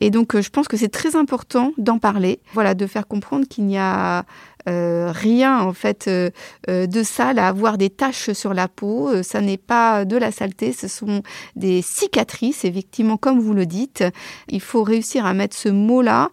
[0.00, 3.66] Et donc, je pense que c'est très important d'en parler, voilà, de faire comprendre qu'il
[3.66, 4.24] n'y a
[4.68, 6.30] euh, rien en fait euh,
[6.70, 9.22] euh, de sale à avoir des taches sur la peau.
[9.22, 11.22] Ça n'est pas de la saleté, ce sont
[11.56, 12.64] des cicatrices.
[12.64, 14.04] Effectivement, comme vous le dites,
[14.48, 16.30] il faut réussir à mettre ce mot-là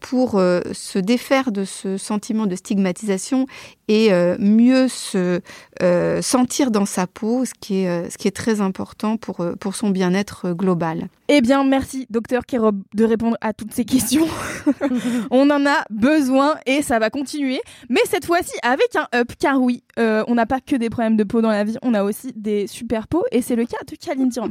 [0.00, 3.46] pour se défaire de ce sentiment de stigmatisation
[3.88, 5.40] et euh, mieux se
[5.82, 9.44] euh, sentir dans sa peau, ce qui est, euh, ce qui est très important pour,
[9.60, 11.08] pour son bien-être global.
[11.28, 14.28] Eh bien, merci, docteur Kerob, de répondre à toutes ces questions.
[15.30, 17.62] on en a besoin et ça va continuer.
[17.88, 21.16] Mais cette fois-ci avec un up, car oui, euh, on n'a pas que des problèmes
[21.16, 23.78] de peau dans la vie, on a aussi des super peaux et c'est le cas
[23.90, 24.40] de Kalindi.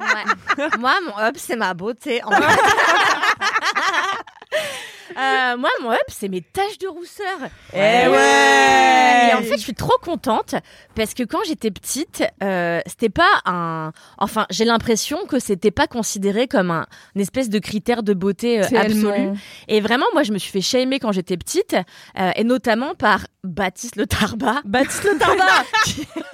[0.00, 0.68] Ouais.
[0.78, 2.22] moi, mon up, c'est ma beauté.
[2.24, 2.42] En fait.
[5.16, 7.38] Euh, moi, mon up, c'est mes taches de rousseur.
[7.72, 7.76] Eh
[8.08, 10.54] ouais Et en fait, je suis trop contente
[10.94, 13.92] parce que quand j'étais petite, euh, c'était pas un.
[14.18, 18.60] Enfin, j'ai l'impression que c'était pas considéré comme un une espèce de critère de beauté
[18.62, 19.38] euh, absolu.
[19.68, 21.76] Et vraiment, moi, je me suis fait shamer quand j'étais petite,
[22.18, 24.60] euh, et notamment par Baptiste Le Tarba.
[24.64, 25.44] Baptiste Le Tarba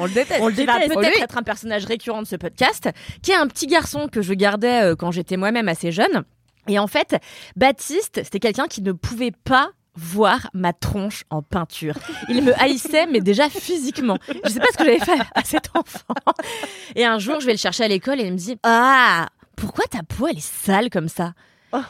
[0.00, 0.40] On le déteste.
[0.40, 0.94] On le qui va déteste.
[0.94, 2.88] peut-être être un personnage récurrent de ce podcast,
[3.22, 6.24] qui est un petit garçon que je gardais euh, quand j'étais moi-même assez jeune.
[6.68, 7.16] Et en fait,
[7.56, 11.94] Baptiste, c'était quelqu'un qui ne pouvait pas voir ma tronche en peinture.
[12.28, 14.16] Il me haïssait, mais déjà physiquement.
[14.44, 16.14] Je sais pas ce que j'avais fait à cet enfant.
[16.94, 19.26] Et un jour, je vais le chercher à l'école et il me dit Ah,
[19.56, 21.32] pourquoi ta peau elle est sale comme ça?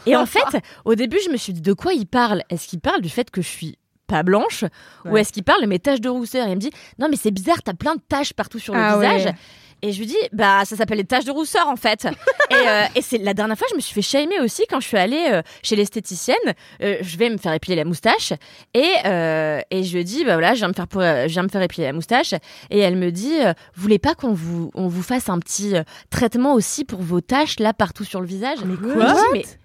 [0.06, 0.40] Et en fait,
[0.86, 2.42] au début, je me suis dit de quoi il parle?
[2.50, 4.64] Est-ce qu'il parle du fait que je suis pas blanche?
[5.04, 6.46] Ou est-ce qu'il parle de mes taches de rousseur?
[6.46, 8.80] Et il me dit non mais c'est bizarre, t'as plein de taches partout sur le
[8.80, 9.26] Ah visage.
[9.26, 9.34] ouais.
[9.82, 12.04] Et je lui dis bah ça s'appelle les taches de rousseur en fait.
[12.50, 14.88] et euh, et c'est la dernière fois je me suis fait shamer aussi quand je
[14.88, 16.36] suis allée euh, chez l'esthéticienne.
[16.82, 18.32] Euh, je vais me faire épiler la moustache
[18.74, 21.42] et euh, et je lui dis bah voilà je viens me faire pour, je viens
[21.42, 22.34] me faire épiler la moustache
[22.70, 25.76] et elle me dit euh, vous voulez pas qu'on vous on vous fasse un petit
[25.76, 28.58] euh, traitement aussi pour vos taches là partout sur le visage?
[28.64, 29.14] Mais quoi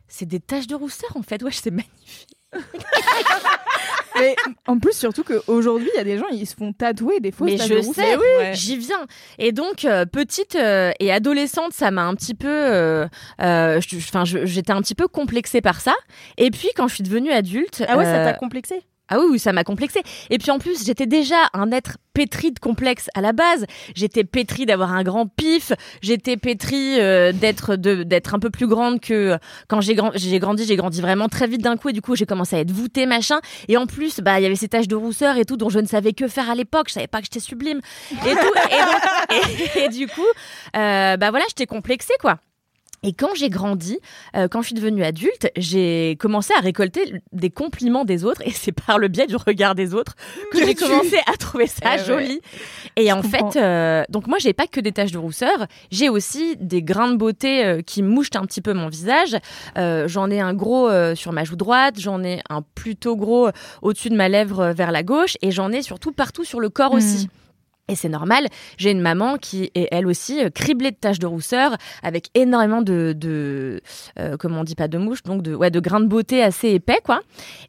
[0.08, 1.41] c'est des taches de rousseur en fait.
[1.41, 2.32] Ouais c'est magnifique.
[4.19, 4.35] Mais
[4.67, 7.49] en plus, surtout qu'aujourd'hui, il y a des gens, ils se font tatouer des fausses
[7.49, 8.51] Mais je sais, Ouais.
[8.53, 9.07] j'y viens.
[9.39, 12.47] Et donc, euh, petite euh, et adolescente, ça m'a un petit peu.
[12.47, 13.07] euh,
[13.41, 15.95] euh, Enfin, j'étais un petit peu complexée par ça.
[16.37, 17.83] Et puis, quand je suis devenue adulte.
[17.87, 20.01] Ah ouais, ça t'a complexé ah oui, ça m'a complexée.
[20.29, 23.65] Et puis en plus, j'étais déjà un être pétri de complexes à la base.
[23.95, 25.71] J'étais pétri d'avoir un grand pif.
[26.01, 29.37] J'étais pétri euh, d'être d'être un peu plus grande que
[29.67, 30.65] quand j'ai grand- j'ai grandi.
[30.65, 33.05] J'ai grandi vraiment très vite d'un coup et du coup j'ai commencé à être voûtée
[33.05, 33.39] machin.
[33.67, 35.79] Et en plus, bah il y avait ces taches de rousseur et tout dont je
[35.79, 36.87] ne savais que faire à l'époque.
[36.89, 37.81] Je savais pas que j'étais sublime
[39.85, 40.21] et du coup,
[40.75, 42.37] euh, bah voilà, j'étais complexée quoi.
[43.03, 43.99] Et quand j'ai grandi,
[44.35, 48.51] euh, quand je suis devenue adulte, j'ai commencé à récolter des compliments des autres et
[48.51, 50.15] c'est par le biais du regard des autres
[50.51, 52.05] que j'ai commencé à trouver ça Eh ouais.
[52.05, 52.41] joli.
[52.95, 53.51] Et en comprends.
[53.51, 57.11] fait, euh, donc moi j'ai pas que des taches de rousseur, j'ai aussi des grains
[57.11, 59.35] de beauté euh, qui mouchent un petit peu mon visage.
[59.75, 63.49] J'en ai un gros sur ma joue droite, j'en ai un plutôt gros
[63.81, 66.93] au-dessus de ma lèvre vers la gauche et j'en ai surtout partout sur le corps
[66.93, 66.97] Mm.
[66.97, 67.29] aussi.
[67.89, 71.27] Et c'est normal, j'ai une maman qui est elle aussi euh, criblée de taches de
[71.27, 73.81] rousseur, avec énormément de, de
[74.19, 76.69] euh, comment on dit pas de mouches, donc de, ouais, de grains de beauté assez
[76.69, 77.19] épais, quoi.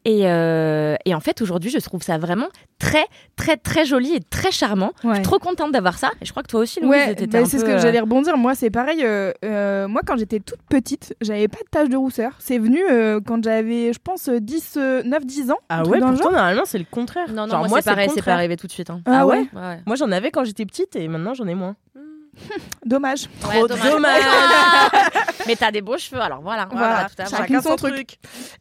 [0.05, 2.47] Et, euh, et en fait, aujourd'hui, je trouve ça vraiment
[2.79, 4.93] très, très, très joli et très charmant.
[5.03, 6.11] Je suis trop contente d'avoir ça.
[6.21, 7.79] Et je crois que toi aussi, Louise, Ouais, t'étais bah, un c'est ce que euh,
[7.81, 8.37] j'allais rebondir.
[8.37, 9.01] Moi, c'est pareil.
[9.05, 12.31] euh, euh, moi, quand j'étais toute petite, j'avais pas de taches de rousseur.
[12.39, 15.57] C'est venu euh, quand j'avais, je pense, 10, euh, 9-10 ans.
[15.69, 17.29] Ah ouais, pourtant, normalement, c'est le contraire.
[17.31, 18.91] Non, non, Genre, moi, c'est pareil, c'est pas arrivé tout de suite.
[18.91, 19.01] hein.
[19.07, 19.79] Ah ouais Ouais, ouais.
[19.87, 21.77] Moi, j'en avais quand j'étais petite et maintenant, j'en ai moins.
[22.85, 23.29] Dommage.
[23.41, 24.23] Trop dommage.
[25.47, 26.67] Mais t'as des beaux cheveux, alors voilà.
[26.71, 27.95] Voilà, tout à chacun Chacun son son truc.
[27.95, 28.19] truc.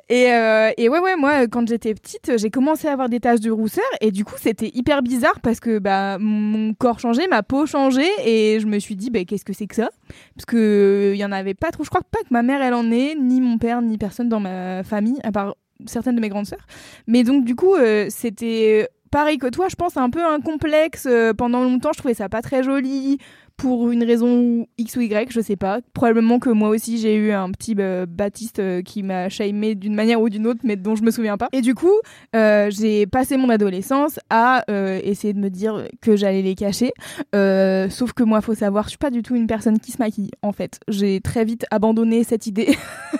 [0.10, 3.40] Et, euh, et ouais, ouais, moi, quand j'étais petite, j'ai commencé à avoir des taches
[3.40, 7.42] de rousseur et du coup, c'était hyper bizarre parce que bah, mon corps changeait, ma
[7.42, 9.90] peau changeait et je me suis dit, bah, qu'est-ce que c'est que ça?
[10.36, 11.84] Parce que il y en avait pas trop.
[11.84, 14.40] Je crois pas que ma mère, elle en ait, ni mon père, ni personne dans
[14.40, 15.56] ma famille, à part
[15.88, 16.68] certaines de mes grandes sœurs.
[17.08, 21.06] Mais donc, du coup, euh, c'était pareil que toi, je pense, un peu un complexe.
[21.06, 23.20] Euh, pendant longtemps, je trouvais ça pas très joli.
[23.58, 25.80] Pour une raison X ou Y, je sais pas.
[25.94, 29.96] Probablement que moi aussi j'ai eu un petit euh, Baptiste euh, qui m'a shamé d'une
[29.96, 31.50] manière ou d'une autre, mais dont je me souviens pas.
[31.54, 31.94] Et du coup,
[32.36, 34.64] euh, j'ai passé mon adolescence à
[35.04, 36.92] essayer de me dire que j'allais les cacher.
[37.34, 40.32] Sauf que moi, faut savoir, je suis pas du tout une personne qui se maquille.
[40.42, 42.76] En fait, j'ai très vite abandonné cette idée.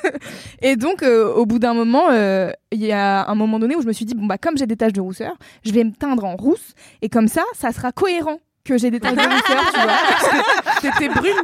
[0.62, 3.94] Et donc, au bout d'un moment, il y a un moment donné où je me
[3.94, 6.36] suis dit bon bah comme j'ai des taches de rousseur, je vais me teindre en
[6.36, 10.82] rousse et comme ça, ça sera cohérent que j'ai des taches de rousseur, tu vois.
[10.82, 11.36] T'étais brune.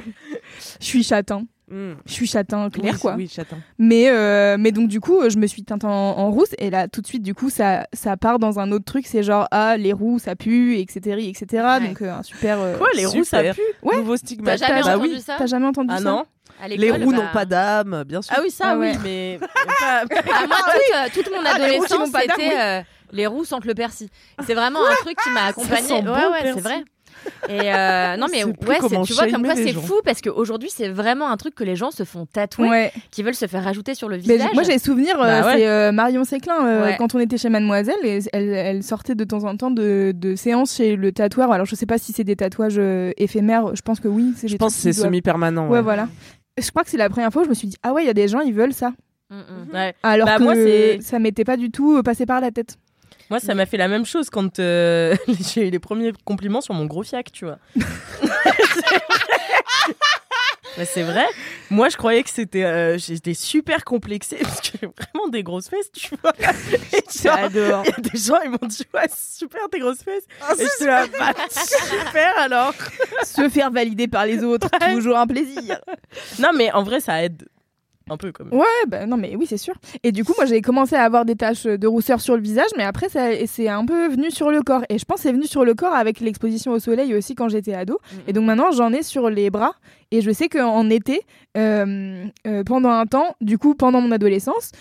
[0.80, 1.44] Je suis châtain.
[1.72, 1.94] Hmm.
[2.08, 3.14] Je suis châtain clair, Oui, quoi.
[3.16, 3.58] Oui, châtain.
[3.78, 6.56] Mais, euh, mais donc, du coup, je me suis teinte en, en rousse.
[6.58, 9.06] Et là, tout de suite, du coup, ça, ça part dans un autre truc.
[9.06, 11.18] C'est genre, ah, les roux, ça pue, etc.
[11.30, 11.64] etc.
[11.80, 11.88] Ouais.
[11.88, 12.60] Donc, euh, un super.
[12.60, 13.62] euh, Quoi, les roues, ça pue?
[13.84, 13.98] Ouais.
[13.98, 14.58] Nouveau T'as stigmate.
[14.60, 15.22] jamais bah entendu oui.
[15.22, 15.36] ça?
[15.38, 16.04] T'as jamais entendu Ah ça?
[16.04, 16.26] non
[16.68, 18.34] Les roues bah- n'ont pas d'âme, bien sûr.
[18.36, 18.94] Ah oui, ça, Ah ouais.
[18.96, 19.48] oui, mais pas-
[19.82, 20.04] Ah,
[20.48, 24.08] moi, toute, euh, toute mon adolescence, c'était euh, les roues sentent le persil.
[24.46, 26.02] C'est vraiment un truc qui m'a accompagnée.
[26.02, 26.84] Ouais, ouais, c'est vrai.
[27.50, 28.54] Et euh, non mais ouais,
[29.06, 31.92] tu vois comme quoi c'est fou parce qu'aujourd'hui c'est vraiment un truc que les gens
[31.92, 32.92] se font tatouer, Ouais.
[33.12, 34.42] qui veulent se faire rajouter sur le Mais visage.
[34.50, 35.58] j- moi j'ai souvenir, euh, Bah ouais.
[35.58, 36.96] c'est euh, Marion Séclin euh, Ouais.
[36.98, 40.36] quand on était chez Mademoiselle, et elle, elle sortait de temps en temps de, de
[40.36, 41.52] séances chez le tatoueur.
[41.52, 42.80] Alors je sais pas si c'est des tatouages
[43.18, 44.34] éphémères, je pense que oui.
[44.44, 45.68] Je pense que c'est semi-permanent.
[45.68, 45.82] Ouais, ouais.
[45.82, 46.08] voilà.
[46.62, 48.08] Je crois que c'est la première fois où je me suis dit ah ouais il
[48.08, 48.92] y a des gens ils veulent ça.
[49.30, 49.74] Mm, mm.
[49.76, 49.94] Ouais.
[50.04, 52.78] Alors Bah, que moi, ça m'était pas du tout passé par la tête.
[53.30, 55.16] Moi, ça m'a fait la même chose quand euh,
[55.54, 57.60] j'ai eu les premiers compliments sur mon gros fiac, tu vois.
[60.78, 61.26] Mais c'est vrai.
[61.72, 62.64] Moi, je croyais que c'était.
[62.64, 66.32] euh, J'étais super complexée parce que j'ai vraiment des grosses fesses, tu vois.
[67.22, 67.84] J'adore.
[67.86, 70.24] il y a des gens, ils m'ont dit Ouais, super tes grosses fesses.
[70.58, 72.74] Et j'étais là, bah, super alors.
[73.26, 75.80] Se faire valider par les autres, toujours un plaisir.
[76.40, 77.48] Non, mais en vrai, ça aide
[78.10, 78.32] un peu.
[78.52, 79.74] Ouais, bah non, mais oui, c'est sûr.
[80.04, 82.70] Et du coup, moi, j'ai commencé à avoir des taches de rousseur sur le visage,
[82.78, 84.84] mais après, ça- c'est un peu venu sur le corps.
[84.90, 87.50] Et je pense que c'est venu sur le corps avec l'exposition au soleil aussi quand
[87.50, 88.00] j'étais ado.
[88.28, 89.74] Et donc maintenant, j'en ai sur les bras.
[90.12, 91.22] Et je sais qu'en été,
[91.58, 94.72] euh, euh, pendant un temps, du coup, pendant mon adolescence,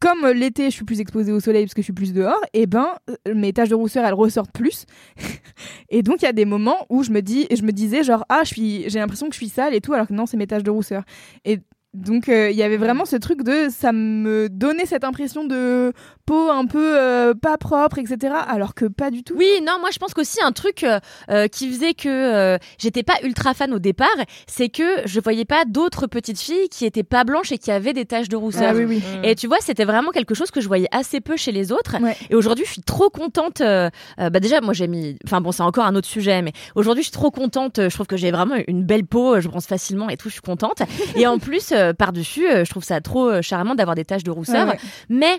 [0.00, 2.66] comme l'été, je suis plus exposée au soleil parce que je suis plus dehors, et
[2.66, 4.84] ben euh, mes taches de rousseur elles ressortent plus.
[5.88, 8.24] et donc il y a des moments où je me dis, je me disais genre
[8.28, 10.36] ah je suis, j'ai l'impression que je suis sale et tout, alors que non c'est
[10.36, 11.04] mes taches de rousseur.
[11.46, 11.60] Et
[11.94, 15.92] donc euh, il y avait vraiment ce truc de ça me donnait cette impression de
[16.26, 18.34] peau un peu euh, pas propre etc.
[18.48, 19.34] Alors que pas du tout.
[19.36, 20.98] Oui, non, moi je pense qu'aussi un truc euh,
[21.30, 24.08] euh, qui faisait que euh, j'étais pas ultra fan au départ,
[24.46, 27.92] c'est que je voyais pas d'autres petites filles qui étaient pas blanches et qui avaient
[27.92, 28.70] des taches de rousseur.
[28.70, 29.02] Ah oui oui.
[29.22, 31.96] Et tu vois, c'était vraiment quelque chose que je voyais assez peu chez les autres.
[32.00, 32.16] Ouais.
[32.30, 33.60] Et aujourd'hui, je suis trop contente.
[33.60, 35.16] bah déjà, moi, j'ai mis.
[35.24, 37.76] Enfin bon, c'est encore un autre sujet, mais aujourd'hui, je suis trop contente.
[37.76, 39.40] Je trouve que j'ai vraiment une belle peau.
[39.40, 40.28] Je bronze facilement et tout.
[40.28, 40.82] Je suis contente.
[41.16, 44.30] et en plus, par-dessus, euh, je trouve ça trop euh, charmant d'avoir des taches de
[44.30, 44.66] rousseur.
[44.66, 44.80] Ouais, ouais.
[45.08, 45.38] Mais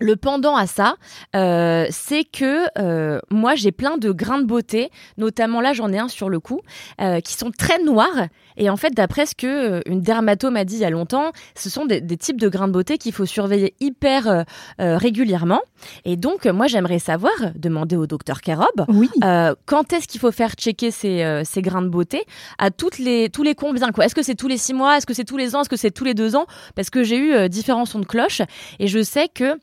[0.00, 0.96] le pendant à ça,
[1.36, 5.98] euh, c'est que euh, moi j'ai plein de grains de beauté, notamment là j'en ai
[5.98, 6.60] un sur le cou,
[7.00, 8.26] euh, qui sont très noirs.
[8.56, 11.32] Et en fait, d'après ce que euh, une dermato m'a dit il y a longtemps,
[11.54, 14.42] ce sont des, des types de grains de beauté qu'il faut surveiller hyper euh,
[14.80, 15.60] euh, régulièrement.
[16.04, 19.08] Et donc, moi j'aimerais savoir, demander au docteur Carob, Oui.
[19.24, 22.24] euh, quand est-ce qu'il faut faire checker ces, euh, ces grains de beauté?
[22.58, 24.06] À toutes les, tous les combien quoi?
[24.06, 24.96] Est-ce que c'est tous les six mois?
[24.96, 25.60] Est-ce que c'est tous les ans?
[25.60, 26.46] Est-ce que c'est tous les deux ans?
[26.74, 28.42] Parce que j'ai eu différents sons de cloche.
[28.78, 29.58] Et je sais que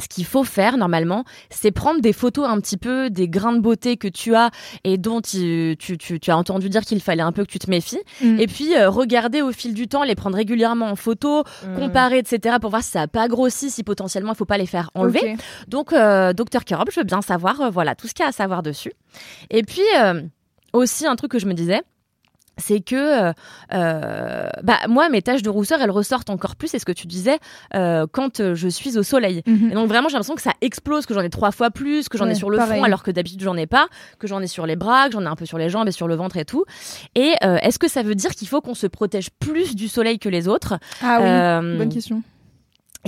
[0.00, 3.60] ce qu'il faut faire normalement, c'est prendre des photos un petit peu des grains de
[3.60, 4.50] beauté que tu as
[4.84, 7.58] et dont tu, tu, tu, tu as entendu dire qu'il fallait un peu que tu
[7.58, 8.00] te méfies.
[8.22, 8.38] Mm.
[8.40, 11.78] Et puis euh, regarder au fil du temps, les prendre régulièrement en photo, Mm.
[11.78, 12.56] comparer, etc.
[12.60, 15.36] pour voir si ça n'a pas grossi, si potentiellement il faut pas les faire enlever.
[15.66, 18.28] Donc, euh, docteur Carob, je veux bien savoir, euh, voilà, tout ce qu'il y a
[18.28, 18.92] à savoir dessus.
[19.50, 19.82] Et puis,
[20.72, 21.82] aussi, un truc que je me disais,
[22.58, 22.96] c'est que,
[23.28, 23.32] euh,
[23.72, 27.06] euh, bah, moi, mes taches de rousseur, elles ressortent encore plus, c'est ce que tu
[27.06, 27.38] disais,
[27.74, 29.42] euh, quand euh, je suis au soleil.
[29.46, 29.70] Mhm.
[29.70, 32.18] Et donc, vraiment, j'ai l'impression que ça explose, que j'en ai trois fois plus, que
[32.18, 32.76] j'en ai sur le pareil.
[32.78, 35.22] front, alors que d'habitude, j'en ai pas, que j'en ai sur les bras, que j'en
[35.22, 36.64] ai un peu sur les jambes et sur le ventre et tout.
[37.14, 40.18] Et euh, est-ce que ça veut dire qu'il faut qu'on se protège plus du soleil
[40.18, 40.74] que les autres?
[41.02, 41.26] Ah oui.
[41.28, 42.22] Euh, Bonne question.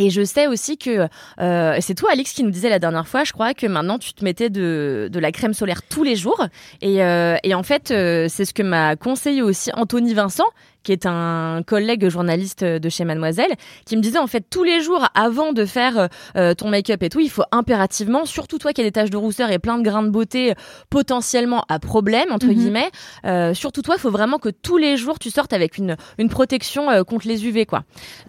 [0.00, 1.08] Et je sais aussi que
[1.40, 4.14] euh, c'est toi, Alix, qui nous disait la dernière fois, je crois, que maintenant tu
[4.14, 6.46] te mettais de, la crème solaire tous les jours.
[6.80, 10.46] Et, euh, en fait, euh, c'est ce que m'a conseillé aussi Anthony Vincent,
[10.82, 13.52] qui est un collègue journaliste de chez Mademoiselle,
[13.86, 17.08] qui me disait en fait tous les jours avant de faire euh, ton make-up et
[17.08, 19.82] tout, il faut impérativement, surtout toi qui as des taches de rousseur et plein de
[19.82, 20.54] grains de beauté
[20.90, 22.54] potentiellement à problème entre Mhm.
[22.54, 22.90] guillemets,
[23.24, 26.28] euh, surtout toi, il faut vraiment que tous les jours tu sortes avec une une
[26.28, 27.84] protection euh, contre les UV quoi.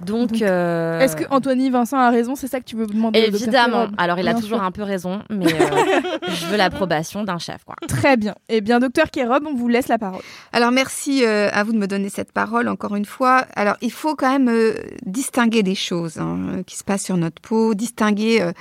[0.05, 2.35] Donc, Donc, euh, Est-ce que Anthony Vincent a raison?
[2.35, 3.87] C'est ça que tu veux demander docteur Évidemment.
[3.97, 4.63] Alors, il a toujours sûr.
[4.63, 5.57] un peu raison, mais euh,
[6.27, 7.75] je veux l'approbation d'un chef, quoi.
[7.87, 8.35] Très bien.
[8.49, 10.21] Eh bien, docteur Kérob, on vous laisse la parole.
[10.53, 13.45] Alors merci euh, à vous de me donner cette parole encore une fois.
[13.55, 14.73] Alors il faut quand même euh,
[15.05, 18.51] distinguer des choses hein, qui se passent sur notre peau, distinguer euh,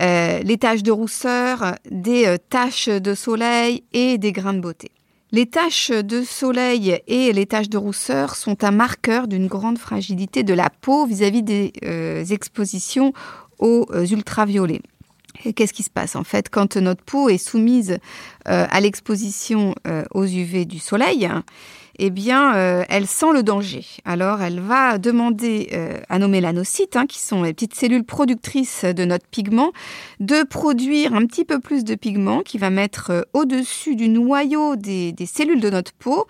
[0.00, 4.90] euh, les taches de rousseur des euh, taches de soleil et des grains de beauté.
[5.32, 10.42] Les taches de soleil et les taches de rousseur sont un marqueur d'une grande fragilité
[10.42, 13.12] de la peau vis-à-vis des euh, expositions
[13.60, 14.82] aux euh, ultraviolets.
[15.44, 16.16] Et qu'est-ce qui se passe?
[16.16, 17.98] En fait quand notre peau est soumise
[18.48, 21.28] euh, à l'exposition euh, aux UV du soleil
[22.02, 23.84] eh bien, euh, elle sent le danger.
[24.06, 28.86] Alors, elle va demander euh, à nos mélanocytes, hein, qui sont les petites cellules productrices
[28.86, 29.72] de notre pigment,
[30.18, 34.76] de produire un petit peu plus de pigment qui va mettre euh, au-dessus du noyau
[34.76, 36.26] des, cellules de notre peau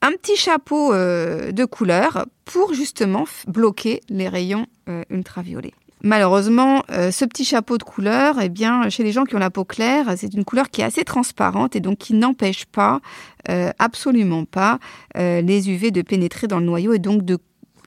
[0.00, 4.66] un petit chapeau de couleur pour justement bloquer les rayons
[5.10, 5.74] ultraviolets.
[6.04, 9.50] Malheureusement, euh, ce petit chapeau de couleur, eh bien, chez les gens qui ont la
[9.50, 13.00] peau claire, c'est une couleur qui est assez transparente et donc qui n'empêche pas,
[13.48, 14.80] euh, absolument pas,
[15.16, 17.38] euh, les UV de pénétrer dans le noyau et donc de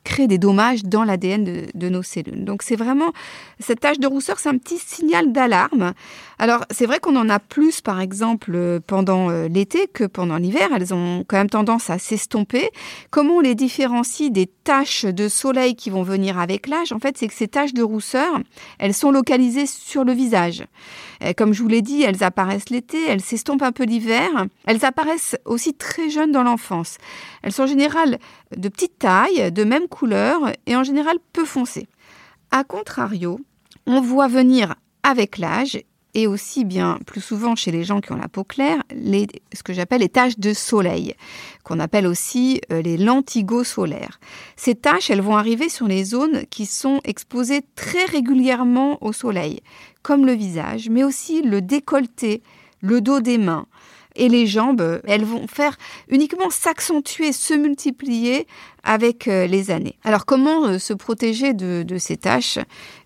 [0.05, 2.45] créer des dommages dans l'ADN de, de nos cellules.
[2.45, 3.11] Donc c'est vraiment
[3.59, 5.93] cette tache de rousseur, c'est un petit signal d'alarme.
[6.37, 10.37] Alors c'est vrai qu'on en a plus, par exemple, euh, pendant euh, l'été que pendant
[10.37, 10.69] l'hiver.
[10.75, 12.69] Elles ont quand même tendance à s'estomper.
[13.09, 16.91] Comment on les différencie des taches de soleil qui vont venir avec l'âge?
[16.91, 18.39] En fait, c'est que ces taches de rousseur,
[18.79, 20.63] elles sont localisées sur le visage.
[21.23, 24.29] Euh, Comme je vous l'ai dit, elles apparaissent l'été, elles s'estompent un peu l'hiver.
[24.65, 26.97] Elles apparaissent aussi très jeunes dans l'enfance.
[27.43, 28.19] Elles sont en général
[28.55, 31.87] de petite taille, de même couleur et en général peu foncées.
[32.51, 33.39] A contrario,
[33.85, 35.79] on voit venir avec l'âge
[36.15, 39.73] et aussi bien plus souvent chez les gens qui ont la peau claire, ce que
[39.73, 41.13] j'appelle les taches de soleil,
[41.63, 44.19] qu'on appelle aussi euh, les lentigos solaires.
[44.55, 49.59] Ces taches, elles vont arriver sur les zones qui sont exposées très régulièrement au soleil,
[50.01, 52.41] comme le visage, mais aussi le décolleté,
[52.79, 53.67] le dos des mains
[54.15, 55.01] et les jambes.
[55.05, 55.77] Elles vont faire
[56.09, 58.47] uniquement s'accentuer, se multiplier
[58.85, 59.97] avec euh, les années.
[60.03, 62.59] Alors comment euh, se protéger de, ces taches?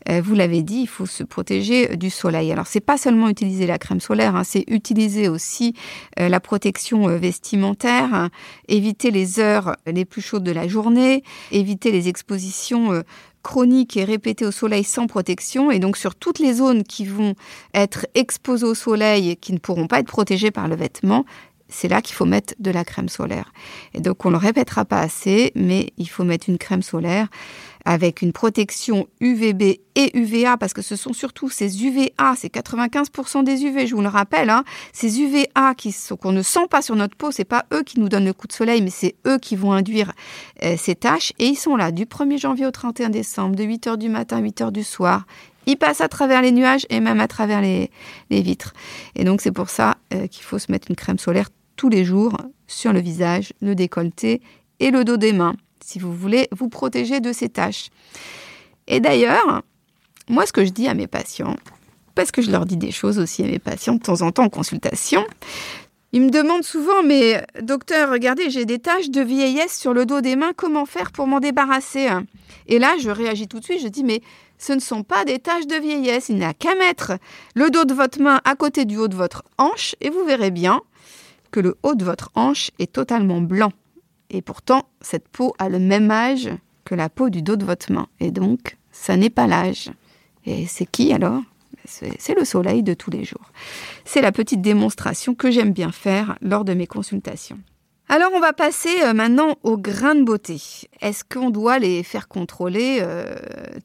[0.10, 2.52] Euh, Vous l'avez dit, il faut se protéger du soleil.
[2.52, 5.74] Alors c'est pas seulement utiliser la crème solaire, hein, c'est utiliser aussi
[6.18, 8.30] la protection vestimentaire, hein,
[8.68, 13.04] éviter les heures les plus chaudes de la journée, éviter les expositions
[13.44, 15.72] chroniques et répétées au soleil sans protection.
[15.72, 17.36] Et donc sur toutes les zones qui vont
[17.74, 21.26] être exposées au soleil et qui ne pourront pas être protégées par le vêtement,
[21.70, 23.54] c'est là qu'il faut mettre de la crème solaire.
[23.94, 27.28] Et donc on le répétera pas assez, mais il faut mettre une crème solaire
[27.86, 33.44] avec une protection UVB et UVA, parce que ce sont surtout ces UVA, c'est 95%
[33.44, 34.64] des UV, je vous le rappelle, hein,
[34.94, 38.00] ces UVA qui sont qu'on ne sent pas sur notre peau, c'est pas eux qui
[38.00, 40.14] nous donnent le coup de soleil, mais c'est eux qui vont induire
[40.64, 43.98] euh, ces taches, et ils sont là du 1er janvier au 31 décembre, de 8h
[43.98, 45.26] du matin à 8h du soir.
[45.66, 47.92] Ils passent à travers les nuages et même à travers les,
[48.32, 48.74] vitres.
[49.16, 52.04] Et donc c'est pour ça euh, qu'il faut se mettre une crème solaire tous les
[52.04, 52.36] jours
[52.68, 54.42] sur le visage, le décolleté
[54.80, 57.90] et le dos des mains, si vous voulez vous protéger de ces taches.
[58.88, 59.62] Et d'ailleurs,
[60.28, 61.56] moi, ce que je dis à mes patients,
[62.16, 64.44] parce que je leur dis des choses aussi à mes patients de temps en temps
[64.44, 65.26] en consultation,
[66.12, 70.22] ils me demandent souvent, mais docteur, regardez, j'ai des taches de vieillesse sur le dos
[70.22, 72.10] des mains, comment faire pour m'en débarrasser
[72.68, 74.22] Et là, je réagis tout de suite, je dis, mais
[74.58, 77.14] ce ne sont pas des taches de vieillesse, il n'y a qu'à mettre
[77.54, 80.52] le dos de votre main à côté du haut de votre hanche, et vous verrez
[80.52, 80.82] bien
[81.52, 83.72] que le haut de votre hanche est totalement blanc.
[84.30, 86.50] Et pourtant, cette peau a le même âge
[86.86, 88.08] que la peau du dos de votre main.
[88.20, 89.90] Et donc, ça n'est pas l'âge.
[90.46, 91.42] Et c'est qui alors?
[91.86, 93.52] C'est le soleil de tous les jours.
[94.06, 97.58] C'est la petite démonstration que j'aime bien faire lors de mes consultations.
[98.10, 100.60] Alors on va passer euh, maintenant aux grains de beauté.
[101.00, 103.36] Est-ce qu'on doit les faire contrôler euh,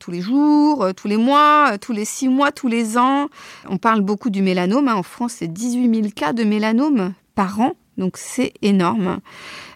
[0.01, 3.29] tous les jours, euh, tous les mois, tous les six mois, tous les ans?
[3.69, 4.89] On parle beaucoup du mélanome.
[4.89, 4.95] hein.
[4.95, 7.75] En France, c'est 18 000 cas de mélanome par an.
[7.99, 9.21] Donc c'est énorme.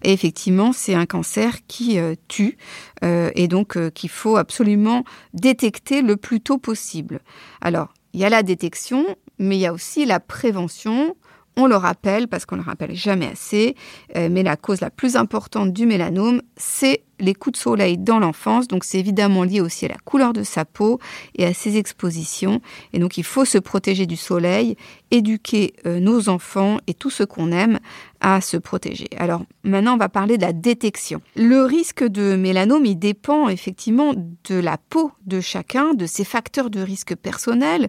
[0.03, 2.57] Et effectivement, c'est un cancer qui euh, tue
[3.05, 5.05] euh, et donc euh, qu'il faut absolument
[5.35, 7.21] détecter le plus tôt possible.
[7.61, 9.07] Alors, il y a la détection,
[9.39, 11.17] mais il y a aussi la prévention.
[11.61, 13.75] On le rappelle parce qu'on ne le rappelle jamais assez,
[14.14, 18.21] euh, mais la cause la plus importante du mélanome, c'est les coups de soleil dans
[18.21, 18.68] l'enfance.
[18.68, 21.01] Donc c'est évidemment lié aussi à la couleur de sa peau
[21.35, 22.61] et à ses expositions.
[22.92, 24.77] Et donc il faut se protéger du soleil,
[25.11, 27.81] éduquer euh, nos enfants et tous ceux qu'on aime
[28.21, 29.09] à se protéger.
[29.16, 31.21] Alors maintenant, on va parler de la détection.
[31.37, 36.71] Le risque de mélanome, il dépend effectivement de la peau de chacun, de ses facteurs
[36.71, 37.88] de risque personnels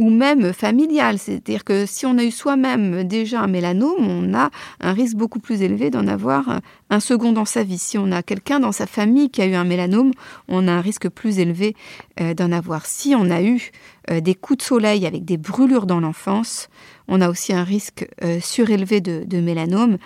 [0.00, 1.18] ou même familial.
[1.18, 5.40] C'est-à-dire que si on a eu soi-même déjà un mélanome, on a un risque beaucoup
[5.40, 7.76] plus élevé d'en avoir un second dans sa vie.
[7.76, 10.12] Si on a quelqu'un dans sa famille qui a eu un mélanome,
[10.48, 11.76] on a un risque plus élevé
[12.18, 12.86] euh, d'en avoir.
[12.86, 13.72] Si on a eu
[14.10, 16.70] euh, des coups de soleil avec des brûlures dans l'enfance,
[17.06, 19.98] on a aussi un risque euh, surélevé de, de mélanome.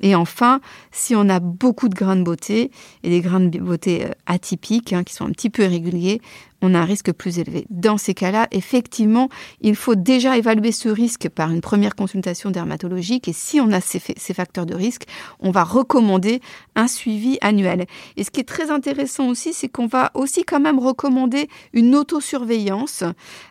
[0.00, 0.60] Et enfin,
[0.92, 2.70] si on a beaucoup de grains de beauté
[3.02, 6.20] et des grains de beauté euh, atypiques, hein, qui sont un petit peu irréguliers,
[6.62, 7.64] on a un risque plus élevé.
[7.70, 9.30] Dans ces cas-là, effectivement,
[9.62, 13.80] il faut déjà évaluer ce risque par une première consultation dermatologique et si on a
[13.80, 15.04] ces, fa- ces facteurs de risque,
[15.40, 16.42] on va recommander
[16.76, 17.86] un suivi annuel.
[18.18, 21.94] Et ce qui est très intéressant aussi, c'est qu'on va aussi quand même recommander une
[21.96, 23.04] autosurveillance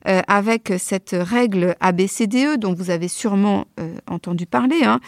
[0.08, 5.00] euh, avec cette règle ABCDE dont vous avez sûrement euh, entendu parler, hein,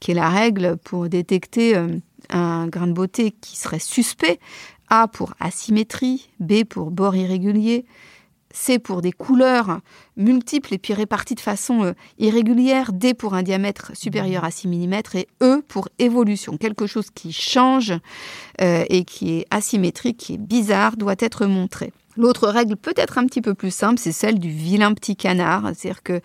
[0.00, 1.88] qui est la règle pour détecter euh,
[2.30, 4.40] un grain de beauté qui serait suspect.
[4.88, 7.84] A pour asymétrie, B pour bord irrégulier,
[8.52, 9.80] C pour des couleurs
[10.16, 14.68] multiples et puis réparties de façon euh, irrégulière, D pour un diamètre supérieur à 6
[14.68, 16.56] mm et E pour évolution.
[16.56, 17.92] Quelque chose qui change
[18.60, 21.92] euh, et qui est asymétrique, qui est bizarre, doit être montré.
[22.16, 25.70] L'autre règle peut-être un petit peu plus simple, c'est celle du vilain petit canard.
[25.74, 26.20] C'est-à-dire que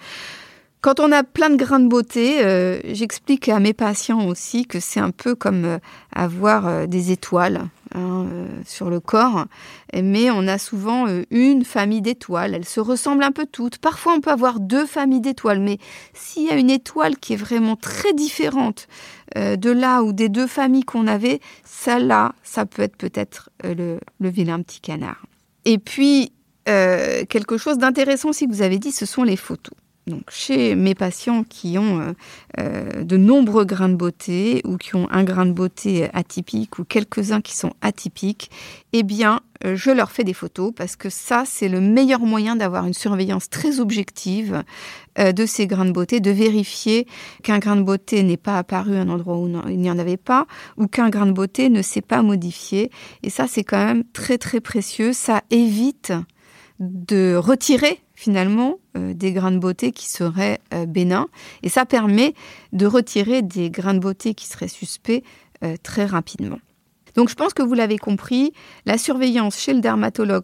[0.85, 4.79] quand on a plein de grains de beauté, euh, j'explique à mes patients aussi que
[4.79, 5.77] c'est un peu comme euh,
[6.13, 7.63] avoir euh, des étoiles
[7.95, 8.27] hein,
[8.67, 9.47] sur le corps,
[9.95, 12.53] mais on a souvent une famille d'étoiles.
[12.53, 13.79] Elles se ressemblent un peu toutes.
[13.79, 15.79] Parfois, on peut avoir deux familles d'étoiles, mais
[16.13, 18.87] s'il y a une étoile qui est vraiment très différente
[19.35, 23.97] de là ou des deux familles qu'on avait, ça là, ça peut être peut-être le,
[24.19, 25.25] vilain petit canard.
[25.63, 26.31] Et puis,
[26.65, 29.73] quelque chose d'intéressant aussi que vous avez dit, ce sont les photos.
[30.07, 32.13] Donc, chez mes patients qui ont euh,
[32.59, 36.83] euh, de nombreux grains de beauté ou qui ont un grain de beauté atypique ou
[36.83, 38.51] quelques-uns qui sont atypiques,
[38.93, 42.55] eh bien, euh, je leur fais des photos parce que ça, c'est le meilleur moyen
[42.55, 44.63] d'avoir une surveillance très objective
[45.17, 47.07] de ces grains de beauté, de vérifier
[47.41, 50.17] qu'un grain de beauté n'est pas apparu à un endroit où il n'y en avait
[50.17, 50.45] pas
[50.75, 52.91] ou qu'un grain de beauté ne s'est pas modifié.
[53.23, 55.13] Et ça, c'est quand même très, très précieux.
[55.13, 56.11] Ça évite
[56.79, 61.27] de retirer finalement euh, des grains de beauté qui seraient euh, bénins
[61.63, 62.33] et ça permet
[62.73, 65.23] de retirer des grains de beauté qui seraient suspects
[65.63, 66.59] euh, très rapidement.
[67.15, 68.53] Donc je pense que vous l'avez compris,
[68.85, 70.43] la surveillance chez le dermatologue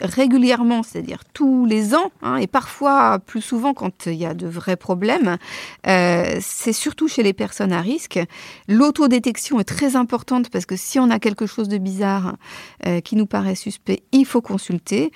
[0.00, 4.46] régulièrement, c'est-à-dire tous les ans, hein, et parfois plus souvent quand il y a de
[4.46, 5.38] vrais problèmes,
[5.86, 8.20] euh, c'est surtout chez les personnes à risque.
[8.68, 12.36] L'autodétection est très importante parce que si on a quelque chose de bizarre
[12.86, 15.10] euh, qui nous paraît suspect, il faut consulter.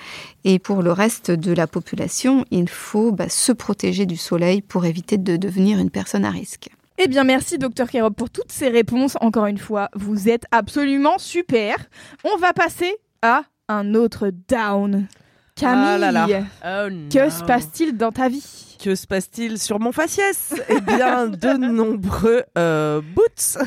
[0.44, 4.84] Et pour le reste de la population, il faut bah, se protéger du soleil pour
[4.86, 6.70] éviter de devenir une personne à risque.
[7.00, 9.16] Eh bien, merci, docteur Kérob, pour toutes ces réponses.
[9.20, 11.76] Encore une fois, vous êtes absolument super.
[12.24, 12.92] On va passer
[13.22, 15.06] à un autre down.
[15.54, 16.26] Camille, Ah là là.
[16.64, 18.76] Oh que se passe-t-il dans ta vie?
[18.82, 20.54] Que se passe-t-il sur mon faciès?
[20.68, 23.58] Eh bien, de nombreux euh, boots.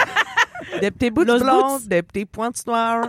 [0.80, 1.88] des petits boots Los blancs, boots.
[1.88, 3.08] des petits pointes noires.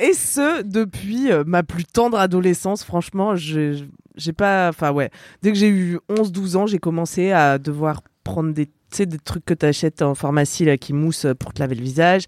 [0.00, 4.68] Et ce, depuis euh, ma plus tendre adolescence, franchement, j'ai pas...
[4.68, 5.10] Enfin, ouais.
[5.42, 8.68] Dès que j'ai eu 11-12 ans, j'ai commencé à devoir prendre des...
[8.98, 12.22] Des trucs que tu achètes en pharmacie là, qui moussent pour te laver le visage,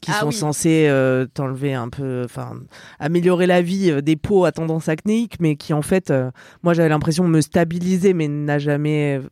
[0.00, 0.34] qui Ah sont oui.
[0.34, 2.52] censés euh, t'enlever un peu, enfin,
[3.00, 6.30] améliorer la vie euh, des peaux à tendance acnéique, mais qui en fait, euh,
[6.62, 9.28] moi j'avais l'impression de me stabiliser, mais n'a jamais euh,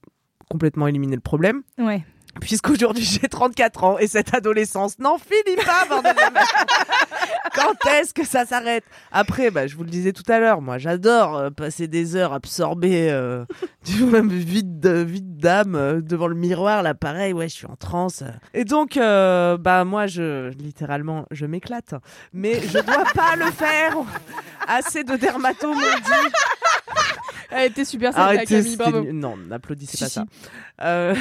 [0.48, 1.62] complètement éliminé le problème.
[1.78, 2.02] Ouais.
[2.40, 6.46] Puisqu'aujourd'hui j'ai 34 ans et cette adolescence n'en finit pas, bordel de merde.
[7.54, 8.84] Quand est-ce que ça s'arrête?
[9.12, 12.32] Après, bah, je vous le disais tout à l'heure, moi j'adore euh, passer des heures
[12.32, 13.44] absorbées euh,
[13.84, 17.66] du même vide de- vide d'âme euh, devant le miroir, là pareil, ouais, je suis
[17.66, 18.22] en transe.
[18.54, 21.94] Et donc, euh, bah moi, je littéralement, je m'éclate,
[22.32, 23.96] mais je dois pas le faire.
[24.68, 26.32] Assez de dermatos m'ont dit.
[27.52, 29.04] Elle était super sympa, Camille, bravo.
[29.12, 30.14] Non, n'applaudissez Si, pas si.
[30.14, 30.24] ça.
[30.82, 31.14] Euh,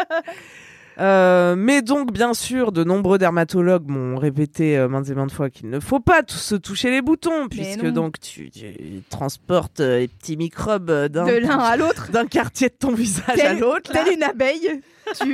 [1.00, 5.48] euh, mais donc, bien sûr, de nombreux dermatologues m'ont répété euh, maintes et maintes fois
[5.48, 10.00] qu'il ne faut pas tous se toucher les boutons, puisque donc tu, tu transportes euh,
[10.00, 13.92] les petits microbes d'un De l'un à l'autre, d'un quartier de ton visage à l'autre.
[13.92, 14.80] telle une abeille,
[15.20, 15.32] tu,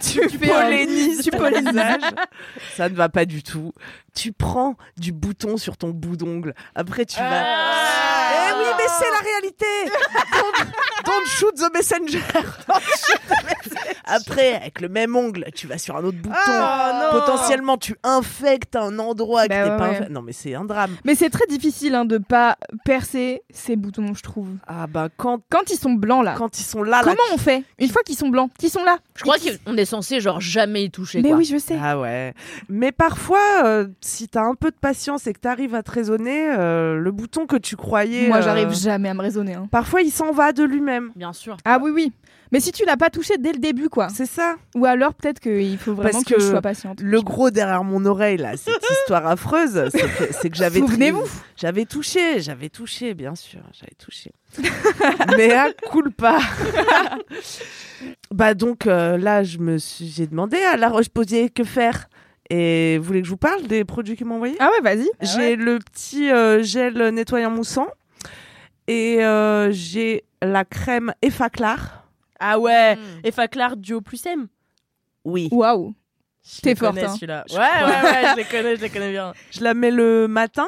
[0.00, 1.72] tu, fais un- Pollénises tu pollinises.
[2.76, 3.72] Ça ne va pas du tout.
[4.14, 6.54] Tu prends du bouton sur ton bout d'ongle.
[6.74, 7.44] Après, tu vas.
[8.58, 9.66] Oui, mais c'est la réalité.
[10.32, 10.66] Don't,
[11.06, 12.20] don't shoot the messenger.
[12.68, 13.96] Don't shoot the messenger.
[14.04, 16.34] Après, avec le même ongle, tu vas sur un autre bouton.
[16.46, 17.08] Ah.
[17.12, 19.88] Potentiellement, tu infectes un endroit qui Bah n'est ouais, pas.
[19.90, 20.08] ouais.
[20.08, 20.96] Non, mais c'est un drame.
[21.04, 24.48] Mais c'est très difficile hein, de pas percer ces boutons, je trouve.
[24.66, 27.02] Ah bah quand Quand ils sont blancs là, quand ils sont là, là.
[27.04, 29.84] comment on fait Une fois qu'ils sont blancs, qu'ils sont là Je crois qu'on est
[29.84, 31.20] censé genre jamais y toucher.
[31.20, 31.38] Mais quoi.
[31.38, 31.78] oui, je sais.
[31.82, 32.32] Ah ouais.
[32.70, 36.50] Mais parfois, euh, si t'as un peu de patience et que t'arrives à te raisonner,
[36.56, 38.28] euh, le bouton que tu croyais.
[38.28, 39.54] Moi, j'arrive jamais à me raisonner.
[39.54, 39.68] hein.
[39.70, 41.10] Parfois, il s'en va de lui-même.
[41.16, 41.56] Bien sûr.
[41.64, 42.12] Ah oui, oui.
[42.50, 44.08] Mais si tu l'as pas touché dès le début, quoi.
[44.08, 44.54] C'est ça.
[44.74, 46.98] Ou alors peut-être qu'il faut vraiment Parce que, que je sois patiente.
[47.02, 50.78] Le gros derrière mon oreille, là, cette histoire affreuse, c'est que, que j'avais.
[50.78, 51.24] Souvenez-vous.
[51.56, 54.32] J'avais touché, j'avais touché, bien sûr, j'avais touché.
[55.36, 56.38] Mais à culpa.
[58.30, 62.08] bah donc euh, là, je me suis, j'ai demandé à La Roche-Posay que faire?
[62.50, 64.56] Et vous voulez que je vous parle des produits qu'ils m'ont envoyés?
[64.58, 65.06] Ah ouais, vas-y.
[65.20, 67.88] J'ai le petit euh, gel nettoyant moussant
[68.88, 72.04] et euh, j'ai la crème Effaclar.
[72.40, 73.00] Ah ouais, Mm.
[73.24, 74.48] Effaclar Duo plus M.
[75.24, 75.48] Oui.
[75.52, 75.94] Waouh.
[76.42, 77.14] Je T'es connais, hein.
[77.14, 77.44] celui-là.
[77.50, 79.32] Je Ouais, ouais, ouais, je les connais, je les connais bien.
[79.50, 80.66] Je la mets le matin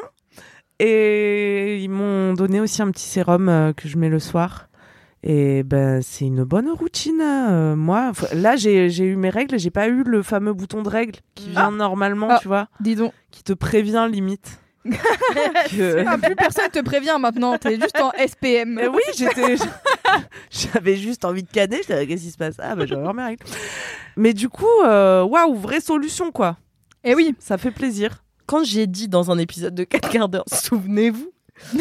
[0.79, 4.67] et ils m'ont donné aussi un petit sérum euh, que je mets le soir.
[5.23, 7.21] Et ben c'est une bonne routine.
[7.21, 10.81] euh, moi, là j'ai j'ai eu mes règles, et j'ai pas eu le fameux bouton
[10.81, 11.51] de règle qui Mm.
[11.51, 12.39] vient normalement, Ah.
[12.41, 13.13] tu vois, Dis donc.
[13.29, 14.59] qui te prévient limite.
[14.83, 17.57] Que- Ah, plus personne te prévient maintenant.
[17.57, 18.79] T'es juste en SPM.
[18.93, 19.55] Oui, j'étais,
[20.51, 21.77] j'avais juste envie de canner.
[21.77, 22.55] J'étais, qu'est-ce qui se passe?
[22.59, 23.43] Ah, bah, j'avais règles.
[24.17, 26.57] Mais du coup, euh, waouh, vraie solution, quoi.
[27.03, 27.35] Et oui.
[27.39, 28.23] Ça fait plaisir.
[28.45, 31.31] Quand j'ai dit dans un épisode de 4 quarts d'heure, souvenez-vous,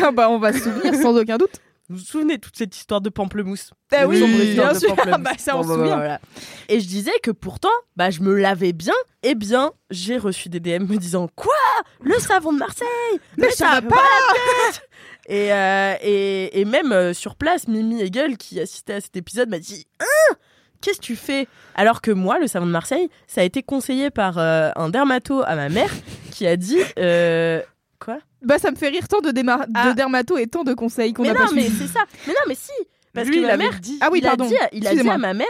[0.03, 1.61] Ah bah, on va se souvenir sans aucun doute.
[1.91, 4.22] Vous vous souvenez toute cette histoire de pamplemousse Bah oui,
[4.55, 4.95] bien de sûr.
[4.99, 5.97] Ah bah, ça, on Bon, se bah, souvient.
[5.97, 6.20] voilà.
[6.68, 8.95] Et je disais que pourtant, bah, je me lavais bien.
[9.22, 11.53] Eh bien, j'ai reçu des DM me disant Quoi?
[12.03, 12.86] Le savon de Marseille
[13.36, 14.34] Mais, ça va pas la
[14.72, 14.88] tête
[15.28, 19.49] et, euh, et, et même euh, sur place, Mimi Hegel, qui assistait à cet épisode,
[19.51, 20.34] m'a dit Hein?
[20.80, 21.47] Qu'est-ce que tu fais?
[21.74, 25.43] Alors que moi, le savon de Marseille, ça a été conseillé par euh, un dermato
[25.45, 25.91] à ma mère
[26.30, 27.61] qui a dit euh,
[27.99, 28.18] Quoi?
[28.43, 29.32] Bah, ça me fait rire tant de,
[29.74, 29.91] Ah.
[29.91, 32.01] de dermato et tant de conseils qu'on Mais a non, pas mais c'est ça.
[32.26, 32.72] Mais non, mais si.
[33.12, 33.98] Parce Lui, que il ma mère, dit.
[34.00, 34.46] Ah oui, il a pardon.
[34.46, 35.46] dit, il a dit à ma mère,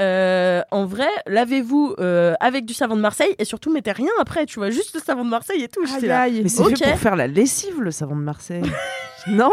[0.00, 4.46] euh, en vrai, lavez-vous euh, avec du savon de Marseille et surtout mettez rien après,
[4.46, 5.84] tu vois, juste le savon de Marseille et tout.
[5.96, 6.26] Aïe, là.
[6.28, 6.76] Mais c'est Ok.
[6.78, 8.62] fait pour faire la lessive, le savon de Marseille.
[9.28, 9.50] non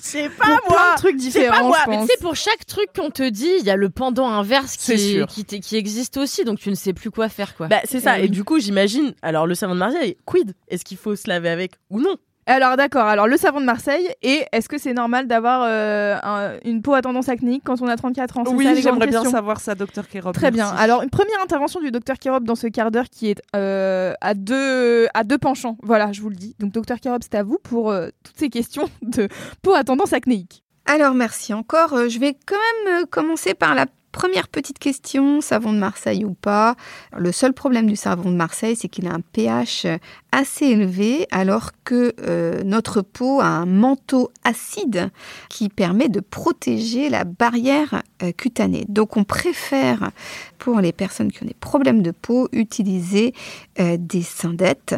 [0.00, 2.06] C'est Pour plein de trucs différents, moi, pense.
[2.06, 4.94] tu sais, pour chaque truc qu'on te dit, il y a le pendant inverse C'est
[5.26, 7.66] qui, existe aussi, donc tu ne sais plus quoi faire, quoi.
[7.66, 8.16] Bah, c'est ça.
[8.18, 8.30] Eh Et oui.
[8.30, 10.54] du coup, j'imagine, alors le savon de Marseille, quid?
[10.68, 12.14] Est-ce qu'il faut se laver avec ou non?
[12.48, 16.52] Alors d'accord, alors le savon de Marseille, et est-ce que c'est normal d'avoir euh, un-
[16.64, 18.42] une peau à tendance acnéique quand on a 34 ans?
[18.44, 20.32] C'est ça, Oui, les grandes j'aimerais bien questions savoir ça, docteur Kérob.
[20.32, 20.66] Très bien.
[20.66, 20.80] merci.
[20.82, 24.34] Alors, une première intervention du docteur Kirob dans ce quart d'heure qui est euh, à,
[24.34, 25.76] deux, à deux penchants.
[25.82, 26.54] Voilà, je vous le dis.
[26.60, 29.26] Donc, docteur Kirob, c'est à vous pour euh, toutes ces questions de
[29.62, 30.62] peau à tendance acnéique.
[30.88, 31.94] Alors merci encore.
[31.94, 32.54] Euh, Je vais quand
[32.86, 33.86] même euh, commencer par la
[34.16, 36.74] première petite question, savon de Marseille ou pas?
[37.18, 39.86] Le seul problème du savon de Marseille, c'est qu'il a un pH
[40.32, 45.10] assez élevé alors que euh, notre peau a un manteau acide
[45.50, 48.86] qui permet de protéger la barrière euh, cutanée.
[48.88, 50.10] Donc on préfère,
[50.56, 53.34] pour les personnes qui ont des problèmes de peau, utiliser
[53.78, 54.94] euh, des syndettes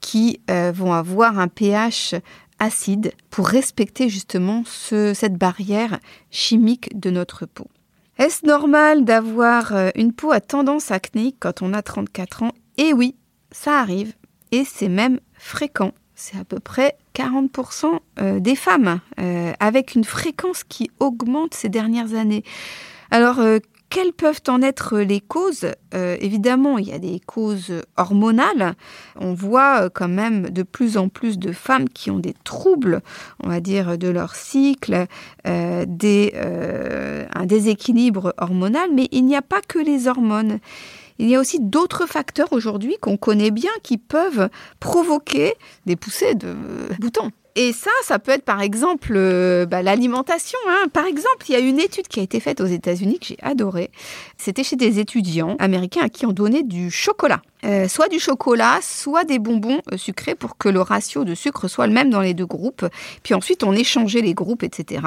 [0.00, 2.16] qui vont avoir un pH
[2.58, 6.00] acide pour respecter justement ce- cette barrière
[6.32, 7.68] chimique de notre peau.
[8.22, 12.52] Est-ce normal d'avoir euh, une peau à tendance acnéique quand on a 34 ans?
[12.78, 13.16] Eh oui,
[13.50, 14.12] ça arrive
[14.52, 15.90] et c'est même fréquent.
[16.14, 21.68] C'est à peu près 40% euh, des femmes euh, avec une fréquence qui augmente ces
[21.68, 22.44] dernières années.
[23.10, 23.40] Alors,
[23.92, 25.66] quelles peuvent en être les causes?
[25.94, 28.74] Euh, Évidemment, il y a des causes hormonales.
[29.20, 33.02] On voit euh, quand même de plus en plus de femmes qui ont des troubles,
[33.42, 35.06] on va dire, de leur cycle,
[35.46, 40.58] euh, euh, un déséquilibre hormonal, mais il n'y a pas que les hormones.
[41.18, 44.48] Il y a aussi d'autres facteurs aujourd'hui qu'on connaît bien qui peuvent
[44.80, 45.52] provoquer
[45.84, 46.54] des poussées de
[46.98, 47.30] boutons.
[47.54, 50.58] Et ça, ça peut être par exemple euh, bah, l'alimentation.
[50.68, 50.86] hein.
[50.92, 53.38] Par exemple, il y a une étude qui a été faite aux États-Unis que j'ai
[53.42, 53.90] adorée.
[54.38, 57.42] C'était chez des étudiants américains à qui on donnait du chocolat.
[57.64, 61.68] Euh, soit du chocolat, soit des bonbons euh, sucrés pour que le ratio de sucre
[61.68, 62.86] soit le même dans les deux groupes.
[63.22, 65.02] Puis ensuite, on échangeait les groupes, etc.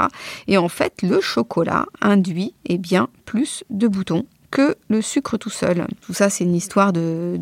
[0.47, 4.25] Et en fait, le chocolat induit eh bien, plus de boutons
[4.89, 5.86] le sucre tout seul.
[6.01, 7.39] Tout ça, c'est une histoire de,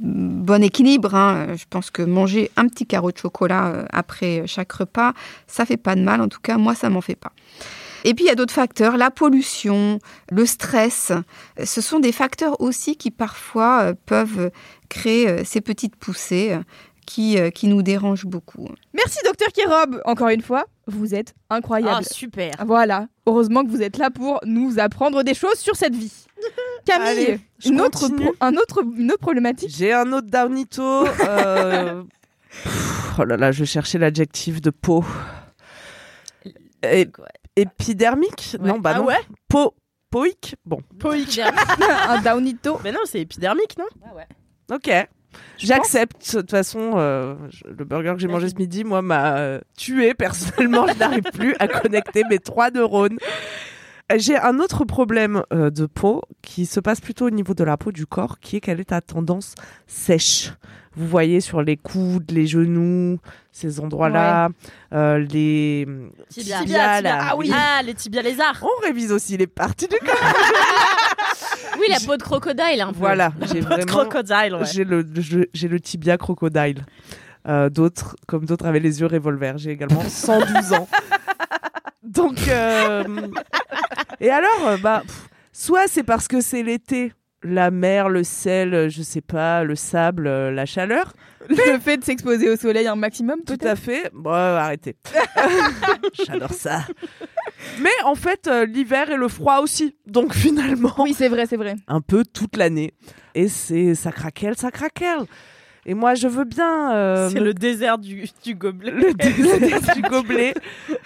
[0.00, 1.14] bon équilibre.
[1.14, 1.54] hein.
[1.56, 5.12] Je pense que manger un petit carreau de chocolat euh, après chaque repas,
[5.46, 6.20] ça fait pas de mal.
[6.20, 7.32] En tout cas, moi, ça m'en fait pas.
[8.04, 9.98] Et puis, il y a d'autres facteurs, la pollution,
[10.30, 11.12] le stress.
[11.62, 14.50] Ce sont des facteurs aussi qui parfois euh, peuvent
[14.88, 16.58] créer euh, ces petites poussées
[17.10, 18.68] qui, euh, qui nous dérangent beaucoup.
[18.94, 20.00] Merci, docteur Kirob.
[20.04, 22.04] Encore une fois, vous êtes Ah, incroyable.
[22.04, 22.52] super.
[22.64, 23.08] Voilà.
[23.26, 26.12] Heureusement que vous êtes là pour nous apprendre des choses sur cette vie.
[26.86, 29.70] Camille, Allez, une, autre pro- un autre, une autre problématique.
[29.76, 31.06] J'ai un autre Downito.
[31.26, 32.02] euh,
[33.18, 35.04] Oh là là, je cherchais l'adjectif de peau.
[36.82, 37.08] Et-
[37.56, 38.56] épidermique?
[38.60, 38.68] Ouais.
[38.68, 39.06] Non, bah ah non.
[39.06, 39.18] ouais?
[39.48, 39.74] Peau.
[40.10, 40.54] Poïque?
[40.64, 41.40] Bon, Poïque.
[42.08, 42.78] un downito.
[42.84, 43.86] Mais non, c'est épidermique, non?
[44.74, 44.90] Ok.
[45.58, 46.34] J'accepte.
[46.34, 50.14] De toute façon, euh, le burger que j'ai mangé ce midi, moi, m'a euh, tué.
[50.14, 53.18] Personnellement, je n'arrive plus à connecter mes trois neurones.
[54.16, 57.76] J'ai un autre problème euh, de peau qui se passe plutôt au niveau de la
[57.76, 59.54] peau du corps, qui est qu'elle est à tendance
[59.86, 60.52] sèche.
[60.96, 63.18] Vous voyez sur les coudes, les genoux,
[63.52, 64.48] ces endroits-là,
[64.92, 65.86] euh, les
[66.28, 67.18] Tibia, tibias, là.
[67.30, 67.52] Ah oui.
[67.54, 68.60] Ah, les tibias lézards.
[68.62, 70.16] On révise aussi les parties du corps.
[71.80, 72.98] Oui, la peau de crocodile, un peu.
[72.98, 74.66] Voilà, j'ai vraiment Crocodile, ouais.
[74.72, 75.04] j'ai le
[75.52, 76.84] j'ai le tibia crocodile.
[77.48, 79.56] Euh, d'autres comme d'autres avaient les yeux revolver.
[79.56, 80.88] J'ai également 112 ans.
[82.02, 83.04] Donc euh,
[84.20, 87.12] et alors euh, bah pff, soit c'est parce que c'est l'été,
[87.42, 91.14] la mer, le sel, je sais pas, le sable, la chaleur.
[91.48, 94.10] Le fait de s'exposer au soleil un maximum, Tout à fait.
[94.12, 94.96] Bon, euh, arrêtez.
[96.26, 96.82] J'adore ça.
[97.80, 99.96] Mais en fait, euh, l'hiver et le froid aussi.
[100.06, 101.76] Donc finalement, Oui, c'est vrai, c'est vrai.
[101.88, 102.92] un peu toute l'année.
[103.34, 105.20] Et c'est ça craquelle, ça craquelle.
[105.86, 108.90] Et moi, je veux bien euh, C'est me- le désert du, du gobelet.
[108.90, 109.14] le
[109.60, 110.52] désert du gobelet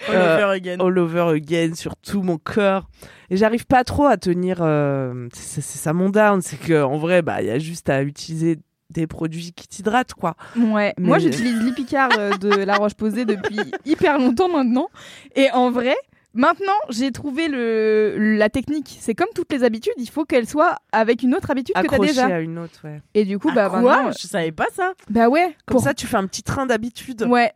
[0.09, 0.77] All Euh, over again.
[0.81, 2.89] all over again sur tout mon corps.
[3.29, 4.57] Et j'arrive pas trop à tenir.
[4.61, 7.89] euh, c'est c'est ça mon down, c'est que en vrai, bah, il y a juste
[7.89, 8.57] à utiliser
[8.95, 10.35] des produits qui t'hydratent, quoi.
[10.57, 10.93] Ouais.
[10.97, 14.87] Mais- Moi, j'utilise l'Ipicard euh, de La Roche-Posay depuis hyper longtemps maintenant.
[15.35, 15.95] Et en vrai,
[16.33, 18.97] maintenant, j'ai trouvé le, la technique.
[18.99, 21.97] C'est comme toutes les habitudes, il faut qu'elle soit avec une autre habitude que t'as
[21.99, 22.25] déjà.
[22.27, 23.01] à une autre, ouais.
[23.13, 24.93] Et du coup, Ah, bah quoi maintenant, Je savais pas ça.
[25.09, 25.55] bah ouais.
[25.65, 27.23] Comme pour- ça, tu fais un petit train d'habitude.
[27.23, 27.51] Ouais.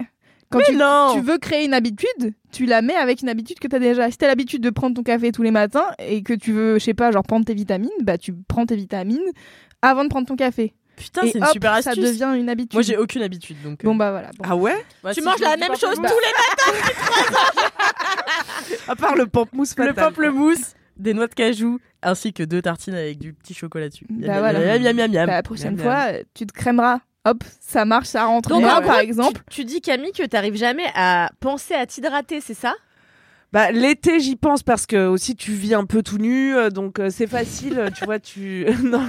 [0.52, 3.60] Quand Mais tu, non tu veux créer une habitude, tu la mets avec une habitude
[3.60, 4.10] que tu as déjà.
[4.10, 6.84] Si t'as l'habitude de prendre ton café tous les matins et que tu veux, je
[6.86, 9.22] sais pas, genre prendre tes vitamines, bah tu prends tes vitamines
[9.84, 10.74] avant de prendre ton café.
[11.00, 12.04] Putain, c'est une hop, super ça astuce.
[12.06, 12.74] devient une habitude.
[12.74, 13.84] Moi, j'ai aucune habitude, donc.
[13.84, 14.28] Bon euh, bah voilà.
[14.38, 14.44] Bon.
[14.48, 16.34] Ah ouais bah, Tu si manges la le même chose tous les
[18.88, 20.06] À part le pamplemousse Le fatal.
[20.06, 24.06] pamplemousse, des noix de cajou, ainsi que deux tartines avec du petit chocolat dessus.
[24.10, 24.60] Bah Miam, voilà.
[24.60, 25.26] miam, miam, miam, miam.
[25.28, 27.00] Bah, la prochaine Miam, fois, euh, tu te crèmeras.
[27.26, 28.50] Hop, ça marche, ça rentre.
[28.50, 31.86] Donc, en par gros, exemple, Tu, tu dis, Camille, que t'arrives jamais à penser à
[31.86, 32.74] t'hydrater, c'est ça?
[33.52, 37.00] Bah, l'été, j'y pense parce que aussi tu vis un peu tout nu, euh, donc
[37.00, 38.66] euh, c'est facile, euh, tu vois, tu.
[38.84, 39.02] non,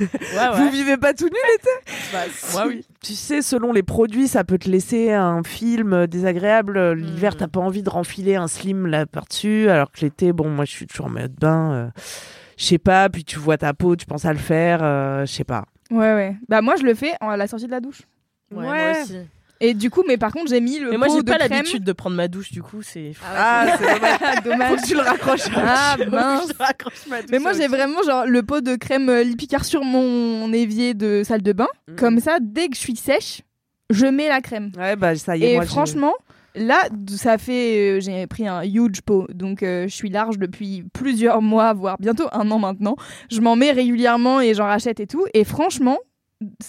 [0.00, 1.92] Ouais, vous vivez pas tout nu l'été?
[2.12, 2.18] Bah,
[2.52, 2.84] moi, oui.
[3.02, 6.76] Tu sais, selon les produits, ça peut te laisser un film euh, désagréable.
[6.76, 7.36] Euh, L'hiver, Mm.
[7.38, 10.72] t'as pas envie de renfiler un slim là par-dessus, alors que l'été, bon, moi je
[10.72, 11.72] suis toujours en mode bain.
[11.72, 11.88] euh,
[12.56, 15.32] je sais pas, puis tu vois ta peau, tu penses à le faire, euh, je
[15.32, 15.64] sais pas.
[15.90, 16.36] ouais, ouais.
[16.48, 18.02] Bah moi, je le fais à la sortie de la douche.
[18.52, 18.92] Ouais, Ouais.
[18.92, 19.16] moi aussi.
[19.60, 21.84] Et du coup, mais par contre, j'ai mis le Mais moi, pot j'ai pas l'habitude
[21.84, 23.12] de prendre ma douche, du coup, c'est.
[23.36, 24.68] Ah, c'est dommage.
[24.76, 25.48] Faut que tu le raccroches.
[25.56, 26.48] Ah Faut que mince.
[26.52, 29.64] je raccroche ma douche Mais moi, j'ai vraiment genre le pot de crème euh, Lipicard
[29.64, 31.68] sur mon évier de salle de bain.
[31.88, 31.96] Mhm.
[31.96, 33.42] Comme ça, dès que je suis sèche,
[33.90, 34.72] je mets la crème.
[34.76, 36.14] Ouais, bah ça y est, Et moi, franchement,
[36.56, 37.96] là, ça fait.
[37.96, 39.26] euh, j'ai pris un huge pot.
[39.32, 42.96] Donc, euh, je suis large depuis plusieurs mois, voire bientôt un an maintenant.
[43.30, 45.24] Je m'en mets régulièrement et j'en rachète et tout.
[45.32, 45.98] Et franchement,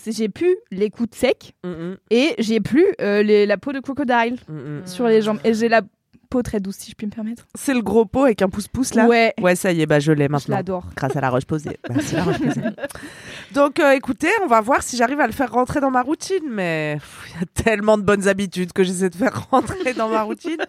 [0.08, 3.72] j'ai plus les coups de sec Mm, mm, et j'ai plus euh, les- la peau
[3.74, 4.86] de crocodile mm, mm.
[4.88, 5.40] sur les jambes.
[5.44, 5.82] Et j'ai la
[6.30, 7.46] peau très douce, si je puis me permettre.
[7.56, 10.12] C'est le gros pot avec un pouce-pouce là Ouais, Ouais, ça y est, bah je
[10.12, 10.56] l'ai je maintenant.
[10.58, 10.86] l'adore.
[10.96, 11.78] Grâce à la roche posée.
[12.02, 12.62] C'est la roche posée.
[13.54, 16.44] Donc euh, écoutez, on va voir si j'arrive à le faire rentrer dans ma routine.
[16.50, 16.98] Mais
[17.36, 20.58] il y a tellement de bonnes habitudes que j'essaie de faire rentrer dans ma routine.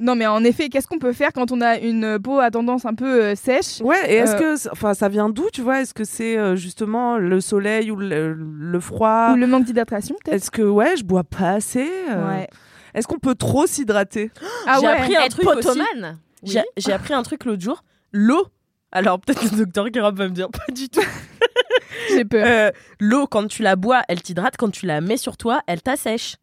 [0.00, 2.84] Non, mais en effet, qu'est-ce qu'on peut faire quand on a une peau à tendance
[2.84, 3.80] un peu euh, sèche?
[3.80, 5.82] Ouais, et est-ce Euh, que, enfin, ça vient d'où, tu vois?
[5.82, 9.30] Est-ce que c'est justement le soleil ou le, le froid?
[9.32, 10.34] Ou le manque d'hydratation peut-être?
[10.34, 12.48] Est-ce que ouais, je bois pas assez Ouais.
[12.94, 14.30] Est-ce qu'on peut trop s'hydrater?
[14.66, 14.92] Ah J'ai ouais.
[14.92, 15.66] appris un Être truc aussi.
[15.66, 17.82] potomane J'ai j'ai appris un truc l'autre jour.
[18.12, 18.46] L'eau.
[18.92, 21.00] Alors peut-être le docteur Guérab va me dire pas du tout.
[22.10, 22.44] J'ai peur.
[22.46, 22.70] Euh,
[23.00, 24.56] L'eau, quand tu la bois, elle t'hydrate.
[24.56, 26.36] Quand tu la mets sur toi, elle t'assèche.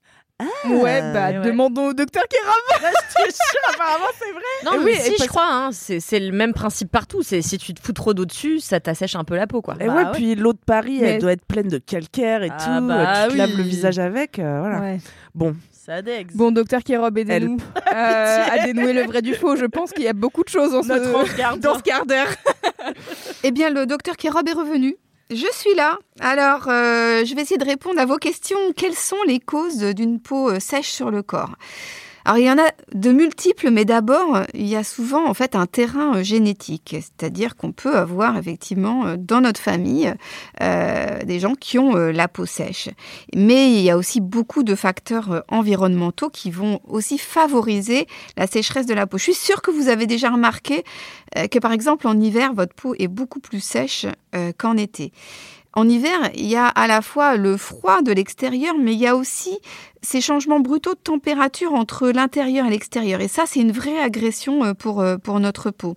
[0.68, 1.42] ouais, bah ouais.
[1.42, 4.42] demandons au docteur jure, apparemment c'est vrai.
[4.66, 7.22] Non, Et mais oui, si, je crois, hein, c'est c'est le même principe partout.
[7.22, 9.76] C'est si tu te fous trop d'eau dessus, ça t'assèche un peu la peau, quoi.
[9.80, 10.12] Et Bah ouais, ouais.
[10.14, 12.88] puis l'eau de Paris, Mais- elle doit être pleine de calcaire et Ah tout.
[12.88, 13.58] bah tu te laves oui.
[13.58, 14.80] le visage avec, euh, voilà.
[14.80, 14.98] Ouais.
[15.36, 16.36] Bon, Ça dex.
[16.36, 17.58] Bon, docteur Kérob, aidez-nous
[17.92, 19.56] euh, à dénouer le vrai du faux.
[19.56, 20.90] Je pense qu'il y a beaucoup de choses en ce...
[21.58, 22.28] Dans ce quart d'heure.
[23.44, 24.96] Eh bien, le docteur Kérob est revenu.
[25.32, 25.98] Je suis là.
[26.20, 28.60] Alors, euh, je vais essayer de répondre à vos questions.
[28.76, 31.56] Quelles sont les causes d'une peau euh, sèche sur le corps?
[32.26, 35.56] Alors il y en a de multiples, mais d'abord il y a souvent en fait
[35.56, 40.14] un terrain euh, génétique, c'est-à-dire qu'on peut avoir effectivement euh, dans notre famille
[40.62, 42.90] euh, des gens qui ont la peau sèche,
[43.36, 48.08] mais il y a aussi beaucoup de facteurs environnementaux qui vont aussi favoriser
[48.38, 49.18] la sécheresse de la peau.
[49.18, 50.84] Je suis sûre que vous avez déjà remarqué
[51.36, 54.06] que par exemple en hiver votre peau est beaucoup plus sèche
[54.58, 55.12] qu'en été.
[55.74, 59.08] En hiver, il y a à la fois le froid de l'extérieur, mais il y
[59.08, 59.58] a aussi
[60.02, 63.22] ces changements brutaux de température entre l'intérieur et l'extérieur.
[63.22, 65.96] Et ça, c'est une vraie agression euh, pour, euh, pour notre peau.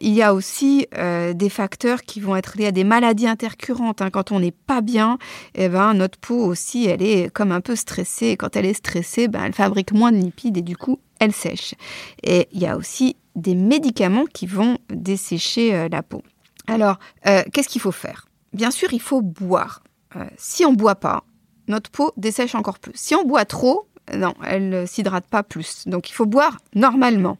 [0.00, 4.00] Il y a aussi euh, des facteurs qui vont être liés à des maladies intercurrentes.
[4.00, 4.10] hein.
[4.10, 5.18] Quand on n'est pas bien,
[5.54, 8.36] eh ben, notre peau aussi, elle est comme un peu stressée.
[8.38, 11.74] Quand elle est stressée, ben, elle fabrique moins de lipides et du coup, elle sèche.
[12.22, 16.22] Et il y a aussi des médicaments qui vont dessécher la peau.
[16.66, 18.26] Alors, qu'est-ce qu'il faut faire?
[18.56, 19.82] Bien sûr, il faut boire.
[20.16, 21.24] Euh, si on boit pas,
[21.68, 22.94] notre peau dessèche encore plus.
[22.94, 25.86] Si on boit trop, non, elle ne s'hydrate pas plus.
[25.86, 27.36] Donc il faut boire normalement.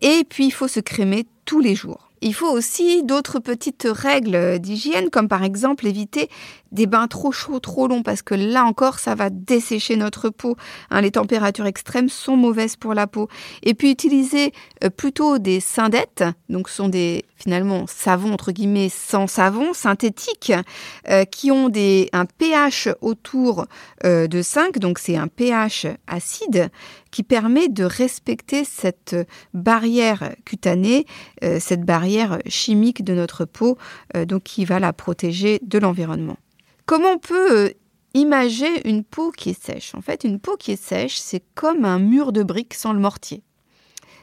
[0.00, 2.10] Et puis il faut se crémer tous les jours.
[2.20, 6.30] Il faut aussi d'autres petites règles d'hygiène, comme par exemple éviter
[6.76, 10.56] des bains trop chauds, trop longs, parce que là encore, ça va dessécher notre peau.
[10.90, 13.28] Hein, les températures extrêmes sont mauvaises pour la peau.
[13.62, 14.52] Et puis utiliser
[14.84, 20.52] euh, plutôt des syndettes, donc ce sont des finalement savons entre guillemets sans savon, synthétiques,
[21.08, 21.70] euh, qui ont
[22.12, 23.66] un pH autour
[24.04, 26.68] euh, de 5, donc c'est un pH acide
[27.10, 29.16] qui permet de respecter cette
[29.54, 31.06] barrière cutanée,
[31.40, 33.78] cette barrière chimique de notre peau,
[34.26, 36.36] donc qui va la protéger de l'environnement.
[36.86, 37.70] Comment on peut euh,
[38.14, 39.92] imager une peau qui est sèche?
[39.96, 43.00] En fait, une peau qui est sèche, c'est comme un mur de briques sans le
[43.00, 43.42] mortier.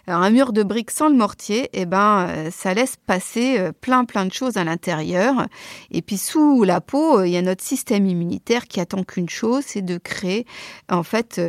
[0.08, 3.72] Alors un mur de briques sans le mortier, eh ben, euh, ça laisse passer euh,
[3.72, 5.48] plein plein de choses à l'intérieur.
[5.92, 9.64] Et puis sous la peau, il y a notre système immunitaire qui attend qu'une chose,
[9.68, 10.46] c'est de créer
[10.90, 11.42] en fait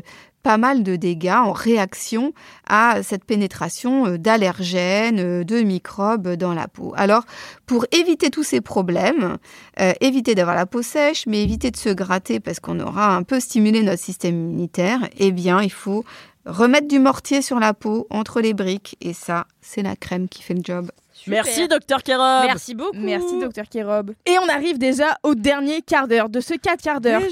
[0.45, 2.32] pas mal de dégâts en réaction
[2.68, 6.92] à cette pénétration euh, d'allergènes, euh, de microbes dans la peau.
[6.97, 7.24] Alors,
[7.66, 9.38] pour éviter tous ces problèmes,
[9.80, 13.22] euh, éviter d'avoir la peau sèche, mais éviter de se gratter parce qu'on aura un
[13.22, 16.05] peu stimulé notre système immunitaire, eh bien, il faut
[16.47, 20.42] remettre du mortier sur la peau entre les briques et ça, c'est la crème qui
[20.42, 20.90] fait le job.
[21.26, 22.45] Merci, docteur Kerob.
[22.45, 22.97] Merci beaucoup.
[22.99, 24.12] Merci, docteur Kérob.
[24.26, 27.22] Et on arrive déjà au dernier quart d'heure de ce 4 quarts d'heure.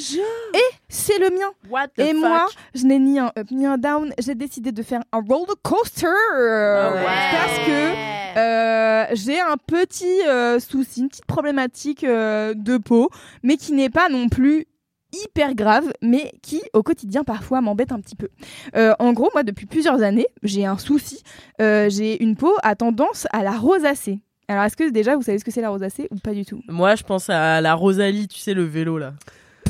[0.89, 1.51] C'est le mien.
[1.69, 2.21] What the Et fuck?
[2.21, 4.13] moi, je n'ai ni un up ni un down.
[4.19, 6.07] J'ai décidé de faire un roller coaster.
[6.07, 13.11] Parce que euh, j'ai un petit euh, souci, une petite problématique euh, de peau,
[13.43, 14.67] mais qui n'est pas non plus
[15.13, 18.29] hyper grave, mais qui au quotidien parfois m'embête un petit peu.
[18.77, 21.23] Euh, en gros, moi depuis plusieurs années, j'ai un souci.
[21.61, 24.21] Euh, j'ai une peau à tendance à la rosacée.
[24.49, 26.61] Alors est-ce que déjà vous savez ce que c'est la rosacée ou pas du tout?
[26.69, 29.15] Moi, je pense à la Rosalie, tu sais, le vélo là.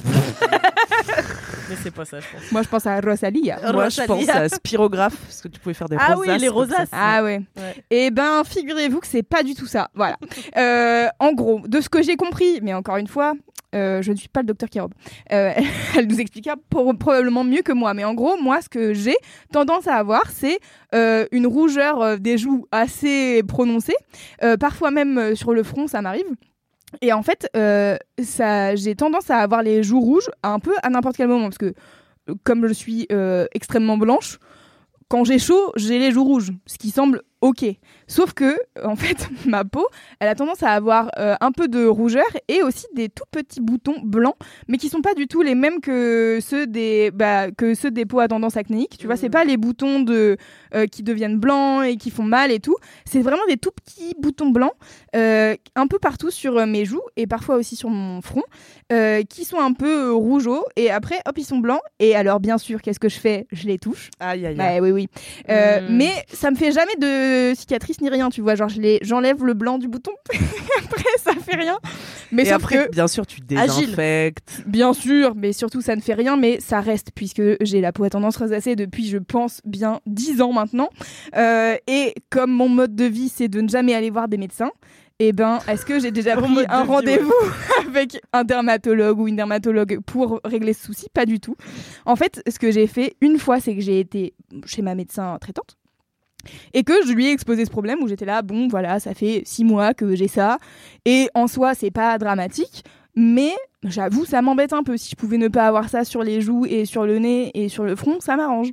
[1.72, 2.52] Mais c'est pas ça, je pense.
[2.52, 3.58] Moi je pense à Rosalia.
[3.72, 6.48] Moi, je pense à spirographe, parce que tu pouvais faire des Ah rosaces oui, les
[6.48, 6.88] rosaces.
[6.92, 7.40] Ah ouais.
[7.56, 7.84] Ouais.
[7.90, 9.88] Eh ben, figurez-vous que c'est pas du tout ça.
[9.94, 10.16] Voilà.
[10.58, 13.32] Euh, en gros, de ce que j'ai compris, mais encore une fois,
[13.74, 14.92] euh, je ne suis pas le docteur Kirob.
[15.32, 15.52] Euh,
[15.96, 17.94] elle nous expliquera pro- probablement mieux que moi.
[17.94, 19.16] Mais en gros, moi, ce que j'ai
[19.50, 20.58] tendance à avoir, c'est
[20.94, 23.96] euh, une rougeur euh, des joues assez prononcée.
[24.42, 26.26] Euh, parfois même euh, sur le front, ça m'arrive.
[27.00, 30.90] Et en fait, euh, ça, j'ai tendance à avoir les joues rouges un peu à
[30.90, 31.44] n'importe quel moment.
[31.44, 31.74] Parce que,
[32.28, 34.38] euh, comme je suis euh, extrêmement blanche,
[35.08, 37.66] quand j'ai chaud, j'ai les joues rouges, ce qui semble ok.
[38.06, 39.86] Sauf que, en fait, ma peau,
[40.20, 43.60] elle a tendance à avoir euh, un peu de rougeur et aussi des tout petits
[43.60, 44.36] boutons blancs,
[44.68, 48.06] mais qui sont pas du tout les mêmes que ceux des, bah, que ceux des
[48.06, 48.96] peaux à tendance acnéique.
[48.98, 50.36] Tu vois, c'est pas les boutons de,
[50.74, 52.76] euh, qui deviennent blancs et qui font mal et tout.
[53.04, 54.72] C'est vraiment des tout petits boutons blancs,
[55.16, 58.44] euh, un peu partout sur euh, mes joues et parfois aussi sur mon front,
[58.92, 60.64] euh, qui sont un peu euh, rougeaux.
[60.76, 61.80] Et après, hop, ils sont blancs.
[61.98, 63.46] Et alors, bien sûr, qu'est-ce que je fais?
[63.52, 64.10] Je les touche.
[64.20, 64.56] Aïe, aïe, aïe.
[64.56, 65.08] Bah oui, oui.
[65.50, 65.96] Euh, Mm.
[65.96, 67.06] Mais ça me fait jamais de
[67.54, 68.54] cicatrice ni rien, tu vois.
[68.54, 70.12] Genre, je j'enlève le blanc du bouton.
[70.84, 71.78] après, ça fait rien.
[72.30, 73.86] Mais Et après, que, bien sûr, tu Agile.
[73.86, 74.62] désinfectes.
[74.66, 78.04] bien sûr, mais surtout, ça ne fait rien, mais ça reste, puisque j'ai la peau
[78.04, 80.88] à tendance rosacée depuis, je pense, bien 10 ans maintenant.
[81.36, 84.70] Euh, et comme mon mode de vie, c'est de ne jamais aller voir des médecins,
[85.18, 87.32] eh ben, est-ce que j'ai déjà pris un rendez-vous
[87.86, 91.06] avec un dermatologue ou une dermatologue pour régler ce souci?
[91.12, 91.56] Pas du tout.
[92.06, 94.34] En fait, ce que j'ai fait une fois, c'est que j'ai été
[94.66, 95.76] chez ma médecin traitante
[96.74, 99.42] et que je lui ai exposé ce problème où j'étais là, bon, voilà, ça fait
[99.44, 100.58] six mois que j'ai ça
[101.04, 102.84] et en soi, c'est pas dramatique,
[103.14, 103.52] mais
[103.84, 104.96] j'avoue, ça m'embête un peu.
[104.96, 107.68] Si je pouvais ne pas avoir ça sur les joues et sur le nez et
[107.68, 108.70] sur le front, ça m'arrange.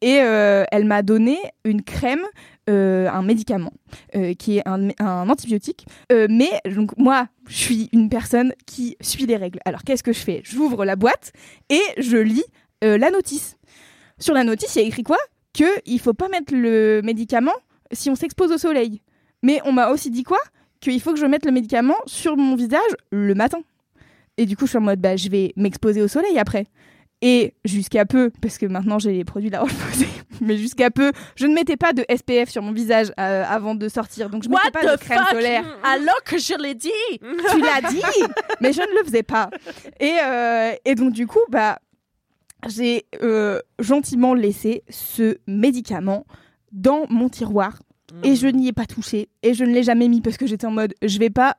[0.00, 2.22] Et euh, elle m'a donné une crème,
[2.70, 3.72] euh, un médicament
[4.14, 5.86] euh, qui est un, un antibiotique.
[6.10, 9.58] Mais donc moi, je suis une personne qui suit les règles.
[9.66, 10.40] Alors qu'est-ce que je fais?
[10.44, 11.32] J'ouvre la boîte
[11.68, 12.44] et je lis
[12.80, 13.58] la notice.
[14.18, 15.18] Sur la notice, il y a écrit quoi?
[15.54, 17.52] Que il faut pas mettre le médicament
[17.92, 19.02] si on s'expose au soleil.
[19.42, 20.38] Mais on m'a aussi dit quoi?
[20.80, 22.80] Qu'il faut que je mette le médicament sur mon visage
[23.10, 23.58] le matin.
[24.38, 26.64] Et du coup, je suis en mode, bah, je vais m'exposer au soleil après.
[27.20, 30.08] Et jusqu'à peu, parce que maintenant j'ai les produits de la Roche-Posay,
[30.40, 33.88] mais jusqu'à peu, je ne mettais pas de SPF sur mon visage euh, avant de
[33.88, 34.28] sortir.
[34.28, 35.30] Donc je What mettais pas de crème fuck?
[35.30, 35.64] solaire.
[35.84, 36.90] Alors que je l'ai dit
[37.20, 38.02] Tu l'as dit,
[38.60, 39.50] mais je ne le faisais pas.
[40.00, 41.78] Et, euh, et donc du coup, bah,
[42.68, 46.24] j'ai euh, gentiment laissé ce médicament
[46.72, 47.78] dans mon tiroir
[48.24, 50.66] et je n'y ai pas touché et je ne l'ai jamais mis parce que j'étais
[50.66, 51.56] en mode je vais pas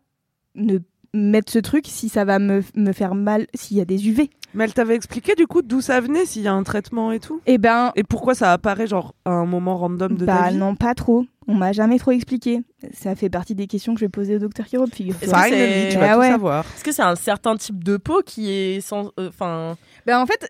[0.56, 0.78] ne
[1.16, 4.30] mettre ce truc si ça va me, me faire mal s'il y a des UV.
[4.56, 7.20] Mais elle t'avait expliqué du coup d'où ça venait, s'il y a un traitement et
[7.20, 7.41] tout?
[7.47, 10.58] Et ben Et pourquoi ça apparaît genre à un moment random de ta bah vie?
[10.58, 11.26] non pas trop.
[11.47, 12.62] On m'a jamais trop expliqué.
[12.93, 15.38] Ça fait partie des questions que je vais poser au docteur Kirob, figure Est-ce que
[15.49, 16.30] c'est- tu Ah vas tout ouais.
[16.30, 16.66] savoir.
[16.76, 19.12] Est-ce que c'est un certain type de peau qui est sans.
[19.20, 19.76] euh, Enfin.
[20.06, 20.47] Ben en fait,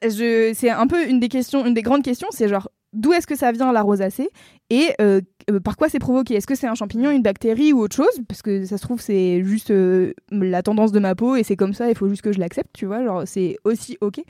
[0.56, 3.82] c'est un peu une des grandes questions, c'est genre d'où est-ce que ça vient la
[3.82, 4.30] rosacée?
[4.70, 5.20] Et euh,
[5.52, 6.36] euh, par quoi c'est provoqué?
[6.36, 8.22] Est-ce que c'est un champignon, une bactérie ou autre chose?
[8.28, 11.56] Parce que ça se trouve c'est juste euh, la tendance de ma peau et c'est
[11.56, 14.22] comme ça, il faut juste que je l'accepte, tu vois, genre c'est aussi ok.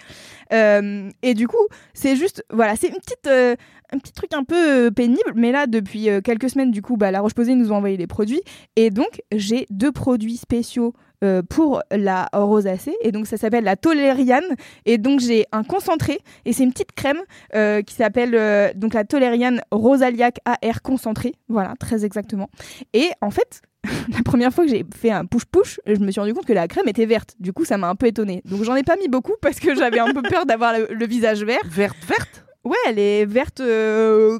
[0.52, 5.34] Et du coup, c'est juste, voilà, c'est une petite, un petit truc un peu pénible,
[5.36, 8.42] mais là depuis quelques semaines, du coup, bah, la Roche-Posay nous a envoyé les produits
[8.76, 10.94] et donc j'ai deux produits spéciaux.
[11.24, 14.44] Euh, pour la rosacée et donc ça s'appelle la tolériane
[14.86, 17.20] et donc j'ai un concentré et c'est une petite crème
[17.56, 21.34] euh, qui s'appelle euh, donc la Tolériane Rosaliac AR concentré.
[21.50, 22.50] Voilà, très exactement.
[22.94, 26.34] Et en fait, la première fois que j'ai fait un push-push, je me suis rendu
[26.34, 27.36] compte que la crème était verte.
[27.40, 28.42] Du coup, ça m'a un peu étonnée.
[28.46, 31.06] Donc j'en ai pas mis beaucoup parce que j'avais un peu peur d'avoir le, le
[31.08, 31.60] visage vert.
[31.66, 32.46] Verte, verte?
[32.64, 33.60] Ouais, elle est verte.
[33.60, 34.40] euh,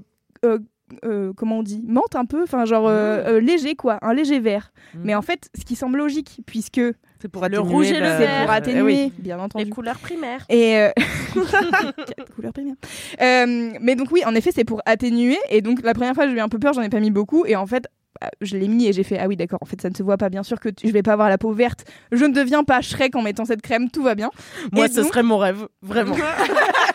[1.06, 4.40] euh, comment on dit Menthe un peu, enfin genre euh, euh, léger quoi, un léger
[4.40, 4.72] vert.
[5.04, 6.82] Mais en fait, ce qui semble logique, puisque
[7.22, 8.44] C'est pour Le atténuer rouge et le vert.
[8.46, 9.14] pour Eh atténuer, oui.
[9.20, 9.70] bien Les entendu.
[9.70, 10.46] couleurs primaires.
[10.50, 10.90] Et euh,
[12.36, 12.76] couleurs primaires.
[13.22, 15.38] Euh, mais donc oui, en effet, c'est pour atténuer.
[15.50, 17.46] Et donc la première fois, j'ai eu un peu peur, j'en ai pas mis beaucoup.
[17.46, 17.86] Et en fait,
[18.22, 19.60] bah, je l'ai mis et j'ai fait ah oui d'accord.
[19.62, 20.30] En fait, ça ne se voit pas.
[20.30, 21.86] Bien sûr que tu- je vais pas avoir la peau verte.
[22.12, 23.90] Je ne deviens pas Shrek en mettant cette crème.
[23.90, 24.30] Tout va bien.
[24.72, 25.68] Moi, Et ce donc- serait mon rêve.
[25.82, 26.16] Vraiment.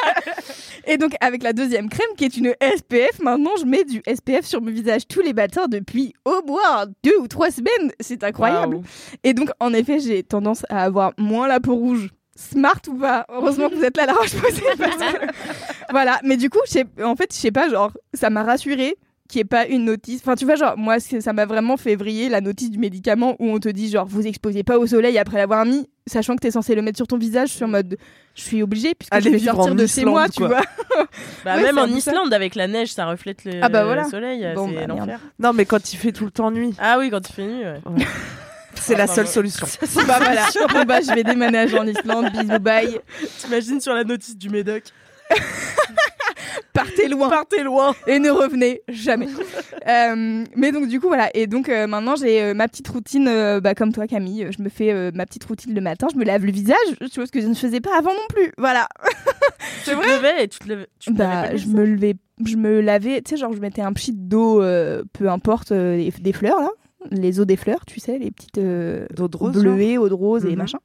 [0.88, 4.44] Et donc avec la deuxième crème qui est une SPF, maintenant je mets du SPF
[4.46, 7.92] sur mon visage tous les matins depuis au moins deux ou trois semaines.
[8.00, 8.80] C'est incroyable.
[9.22, 12.08] Et donc, en effet, j'ai tendance à avoir moins la peau rouge.
[12.36, 13.26] Smart ou pas?
[13.28, 14.62] Heureusement que vous êtes là, la roche-posay.
[14.78, 15.26] parce que-
[15.90, 16.20] voilà.
[16.24, 16.58] Mais du coup,
[17.02, 18.96] en fait, je sais pas, genre, ça m'a rassuré
[19.28, 20.20] qu'il n'y ait pas une notice.
[20.22, 23.50] Enfin, tu vois, genre, moi, ça m'a vraiment fait vriller la notice du médicament où
[23.50, 26.50] on te dit, genre, vous exposez pas au soleil après l'avoir mis, sachant que t'es
[26.50, 27.48] censé le mettre sur ton visage.
[27.50, 27.96] Je suis en mode,
[28.34, 30.60] je suis obligée puisque Aller je vais sortir de chez moi, tu vois.
[31.44, 31.92] Bah, Ouais, même en ça.
[31.92, 34.02] Islande, avec la neige, ça reflète le, Ah bah voilà.
[34.04, 34.46] le soleil.
[34.56, 35.20] Bon, c'est bah, l'enfer.
[35.38, 37.64] Non, mais quand il fait tout le temps nuit, Ah oui, quand il fait nuit.
[37.64, 37.80] ouais.
[38.74, 39.66] c'est la Ah, seule bah, solution.
[40.06, 40.46] bah voilà.
[40.72, 42.30] Bon, bah, je vais déménager en Islande.
[42.32, 43.00] Bisous, bye.
[43.38, 44.82] T'imagines sur la notice du Médoc
[46.72, 47.28] Partez loin.
[47.28, 47.94] Partez loin.
[48.06, 49.28] et ne revenez jamais.
[49.86, 53.24] Euh, mais donc du coup voilà et donc euh, maintenant j'ai euh, ma petite routine
[53.60, 56.44] bah, comme toi Camille, je me fais ma petite routine le matin, je me lave
[56.44, 56.76] le visage,
[57.14, 58.52] chose que je ne faisais pas avant non plus.
[58.58, 58.88] Voilà.
[59.84, 60.88] Tu te levais et tu te levais.
[60.98, 63.80] Tu te lavais Bah je me levais je me lavais, tu sais genre je mettais
[63.80, 64.60] un pchit d'eau
[65.12, 66.70] peu importe des fleurs là,
[67.10, 70.14] les eaux des fleurs, tu sais, les petites euh, D'eau de rose, bleuées, eau de
[70.14, 70.56] rose et Mhm.
[70.56, 70.78] machin.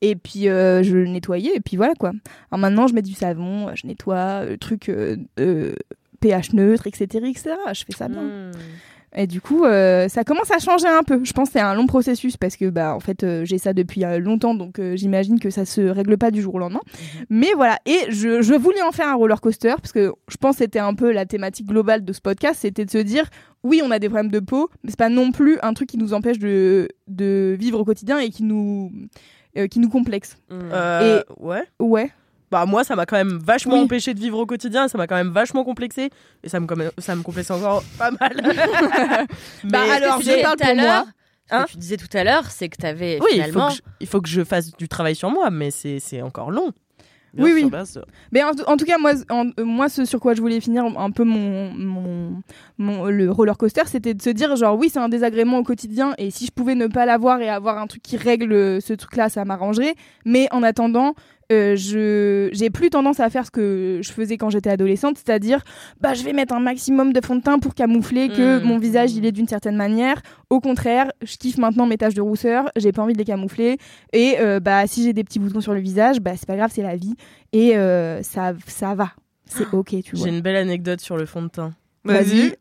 [0.00, 2.12] Et puis euh, je le nettoyais et puis voilà quoi.
[2.50, 5.74] Alors maintenant je mets du savon, je nettoie, le truc euh, euh,
[6.20, 7.50] pH neutre, etc., etc.
[7.72, 8.22] Je fais ça bien.
[8.22, 8.52] Hmm.
[9.16, 11.24] Et du coup, euh, ça commence à changer un peu.
[11.24, 13.72] Je pense que c'est un long processus parce que, bah, en fait, euh, j'ai ça
[13.72, 16.82] depuis euh, longtemps, donc euh, j'imagine que ça se règle pas du jour au lendemain.
[17.30, 17.78] Mais voilà.
[17.86, 20.78] Et je, je voulais en faire un roller coaster parce que je pense que c'était
[20.78, 23.24] un peu la thématique globale de ce podcast, c'était de se dire,
[23.64, 25.98] oui, on a des problèmes de peau, mais c'est pas non plus un truc qui
[25.98, 28.90] nous empêche de, de vivre au quotidien et qui nous,
[29.56, 30.36] euh, qui nous complexe.
[30.52, 31.62] Euh, Ouais.
[31.78, 32.10] Ouais.
[32.50, 33.80] Bah moi ça m'a quand même vachement Oui.
[33.80, 36.08] empêché de vivre au quotidien, ça m'a quand même vachement complexé
[36.42, 38.40] et ça me ça me complexe encore pas mal.
[39.64, 40.84] Mais Bah, alors, Ce que tu je disais parle tout à pour moi.
[40.84, 41.04] l'heure,
[41.50, 43.66] ce Hein que tu disais tout à l'heure, c'est que tu avais oui, il faut,
[43.68, 46.50] que je, il faut que je fasse du travail sur moi, mais c'est c'est encore
[46.50, 46.72] long.
[47.38, 47.62] Bien Oui, oui.
[48.32, 50.84] Mais en, en tout cas, moi, en- euh, moi, ce sur quoi je voulais finir
[50.84, 52.42] un peu mon, mon,
[52.78, 56.14] mon- le roller coaster, c'était de se dire genre oui, c'est un désagrément au quotidien
[56.18, 58.92] et si je pouvais ne pas l'avoir et avoir un truc qui règle euh, ce
[58.92, 59.94] truc-là, ça m'arrangerait.
[60.26, 61.14] Mais en attendant,
[61.50, 65.62] euh, je j'ai plus tendance à faire ce que je faisais quand j'étais adolescente, c'est-à-dire
[66.00, 68.64] bah je vais mettre un maximum de fond de teint pour camoufler que Mmh.
[68.64, 70.20] mon visage il est d'une certaine manière.
[70.50, 73.78] Au contraire, je kiffe maintenant mes taches de rousseur, j'ai pas envie de les camoufler
[74.12, 76.70] et euh, bah si j'ai des petits boutons sur le visage, bah c'est pas grave,
[76.74, 77.14] c'est la vie
[77.52, 79.12] et euh, ça ça va.
[79.46, 80.26] C'est OK, tu vois.
[80.26, 81.72] J'ai une belle anecdote sur le fond de teint.
[82.04, 82.54] Vas-y.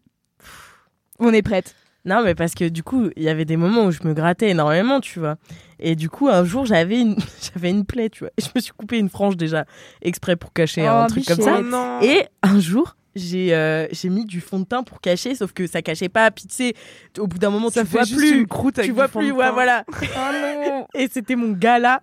[1.19, 1.75] On est prête.
[2.07, 4.49] Non, mais parce que du coup, il y avait des moments où je me grattais
[4.49, 5.35] énormément, tu vois.
[5.79, 7.17] Et du coup, un jour, j'avais une,
[7.53, 8.31] j'avais une plaie, tu vois.
[8.37, 9.65] Et je me suis coupé une frange déjà,
[10.01, 11.57] exprès pour cacher un Oh, truc comme ça.
[11.59, 11.99] Oh non.
[12.01, 15.67] Et un jour, j'ai euh, j'ai mis du fond de teint pour cacher, sauf que
[15.67, 16.31] ça cachait pas.
[16.31, 16.73] Puis tu sais,
[17.19, 18.37] au bout d'un moment, ça tu fait vois juste plus.
[18.39, 19.83] une croûte avec Tu du vois fond plus, de ouais, voilà.
[19.91, 21.99] Oh Et c'était mon gala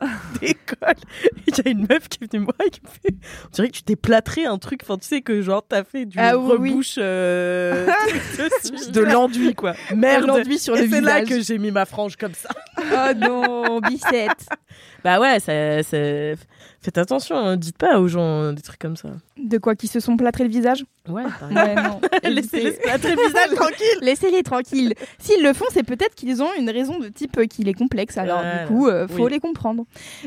[0.40, 0.94] d'école.
[1.24, 3.14] Et Il y a une meuf qui est venue me voir et qui me fait
[3.44, 6.04] On dirait que tu t'es plâtré un truc, enfin tu sais que genre t'as fait
[6.04, 7.86] du Ah oui, rebouche euh.
[8.92, 9.74] De l'enduit, quoi.
[9.94, 10.26] merde.
[10.26, 11.28] L'enduit sur et le c'est là visage.
[11.38, 12.50] que j'ai mis ma frange comme ça.
[12.78, 14.46] Oh non, bicette.
[15.04, 15.96] Bah ouais, ça, ça-
[16.80, 19.10] faites attention, hein, dites pas aux gens des trucs comme ça.
[19.38, 21.22] De quoi qui se sont plâtrés le visage Ouais.
[22.24, 23.98] Laissez-les plâtrer le visage tranquille.
[24.00, 24.94] Laissez-les tranquilles.
[25.18, 28.16] S'ils le font, c'est peut-être qu'ils ont une raison de type euh, qu'il est complexe.
[28.16, 28.60] Alors Voilà.
[28.62, 29.32] du coup, euh, faut Oui.
[29.32, 29.84] les comprendre.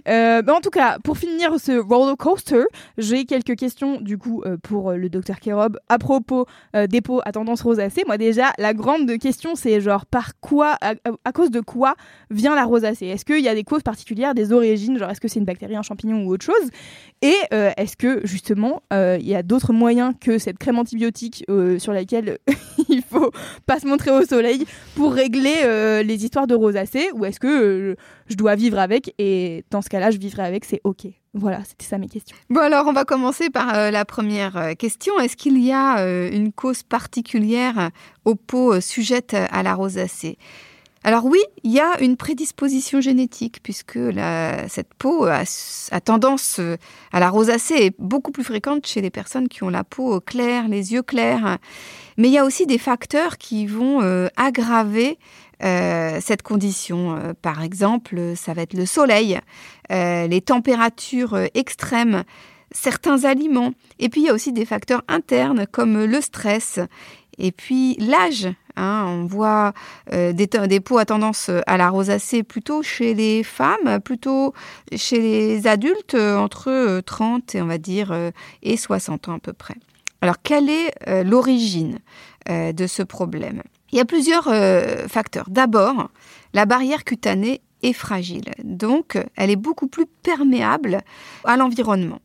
[0.07, 2.63] Euh, mais en tout cas, pour finir ce roller coaster,
[2.99, 7.01] j'ai quelques questions du coup euh, pour euh, le docteur Kerob à propos euh, des
[7.01, 8.03] peaux à tendance rosacée.
[8.05, 10.93] Moi déjà, la grande question, c'est genre par quoi, à,
[11.25, 11.95] à cause de quoi
[12.29, 13.07] vient la rosacée?
[13.07, 15.75] Est-ce qu'il y a des causes particulières, des origines Genre est-ce que c'est une bactérie,
[15.75, 16.69] un champignon ou autre chose?
[17.21, 21.43] Et euh, est-ce que justement euh, il y a d'autres moyens que cette crème antibiotique
[21.49, 22.37] euh, sur laquelle
[22.89, 23.31] il faut
[23.65, 24.65] pas se montrer au soleil
[24.95, 27.95] pour régler les histoires de rosacée ou est-ce que
[28.27, 31.07] je dois vivre avec et dans ce cas-là je vivrai avec c'est ok?
[31.33, 32.35] Voilà c'était ça mes questions.
[32.49, 35.19] Bon, alors on va commencer par la première question.
[35.19, 37.91] Est-ce qu'il y a une cause particulière
[38.25, 40.37] aux peaux sujettes à la rosacée?
[41.07, 43.97] Alors oui, il y a une prédisposition génétique puisque
[44.67, 45.45] cette peau a,
[46.01, 46.75] tendance euh,
[47.13, 50.67] à la rosacée est beaucoup plus fréquente chez les personnes qui ont la peau claire,
[50.67, 51.59] les yeux clairs.
[52.17, 55.17] Mais il y a aussi des facteurs qui vont euh, aggraver
[55.63, 57.33] euh, cette condition.
[57.41, 59.39] Par exemple, ça va être le soleil,
[59.89, 62.25] les températures extrêmes,
[62.71, 63.71] certains aliments.
[63.99, 66.81] Et puis il y a aussi des facteurs internes comme le stress.
[67.37, 69.73] Et puis l'âge, hein, on voit
[70.13, 74.53] euh, des, peaux à tendance à la rosacée plutôt chez les femmes, plutôt
[74.95, 78.31] chez les adultes euh, entre euh, 30 et on va dire euh,
[78.63, 79.75] et 60 ans à peu près.
[80.21, 81.99] Alors quelle est euh, l'origine
[82.49, 83.61] euh, de ce problème?
[83.91, 85.49] Il y a plusieurs euh, facteurs.
[85.49, 86.09] D'abord,
[86.53, 91.01] la barrière cutanée est fragile, donc elle est beaucoup plus perméable
[91.43, 92.19] à l'environnement.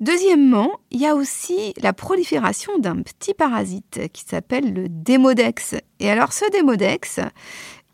[0.00, 5.74] Deuxièmement, il y a aussi la prolifération d'un petit parasite qui s'appelle le démodex.
[5.98, 7.18] Et alors ce démodex,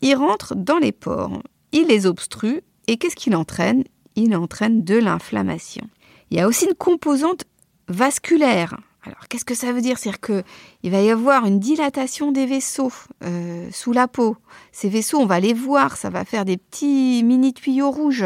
[0.01, 1.41] il rentre dans les pores,
[1.71, 3.83] il les obstrue et qu'est-ce qu'il entraîne?
[4.15, 5.87] Il entraîne de l'inflammation.
[6.29, 7.45] Il y a aussi une composante
[7.87, 8.77] vasculaire.
[9.05, 9.97] Alors qu'est-ce que ça veut dire?
[9.99, 12.91] C'est-à-dire qu'il va y avoir une dilatation des vaisseaux
[13.23, 14.35] euh, sous la peau.
[14.71, 18.25] Ces vaisseaux, on va les voir, ça va faire des petits mini tuyaux rouges,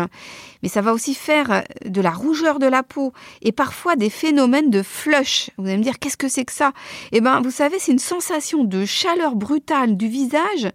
[0.64, 4.70] mais ça va aussi faire de la rougeur de la peau et parfois des phénomènes
[4.70, 5.50] de flush.
[5.58, 6.72] Vous allez me dire, qu'est-ce que c'est que ça?
[7.12, 10.72] Eh bien, vous savez, c'est une sensation de chaleur brutale du visage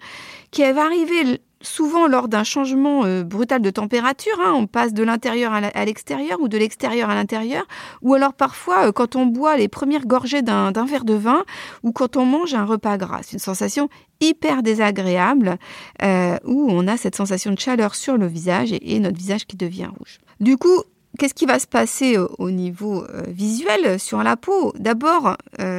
[0.50, 4.38] qui va arriver souvent lors d'un changement euh, brutal de température.
[4.44, 4.52] hein.
[4.54, 7.66] On passe de l'intérieur à l'extérieur ou de l'extérieur à l'intérieur.
[8.02, 11.44] Ou alors parfois euh, quand on boit les premières gorgées d'un verre de vin
[11.82, 13.20] ou quand on mange un repas gras.
[13.22, 13.88] C'est une sensation
[14.20, 15.58] hyper désagréable
[16.02, 19.46] euh, où on a cette sensation de chaleur sur le visage et, et notre visage
[19.46, 20.18] qui devient rouge.
[20.40, 20.82] Du coup,
[21.18, 24.72] qu'est-ce qui va se passer au, au niveau visuel sur la peau?
[24.78, 25.36] D'abord,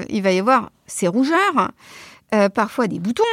[0.10, 1.72] il va y avoir ces rougeurs,
[2.36, 3.24] euh, parfois des boutons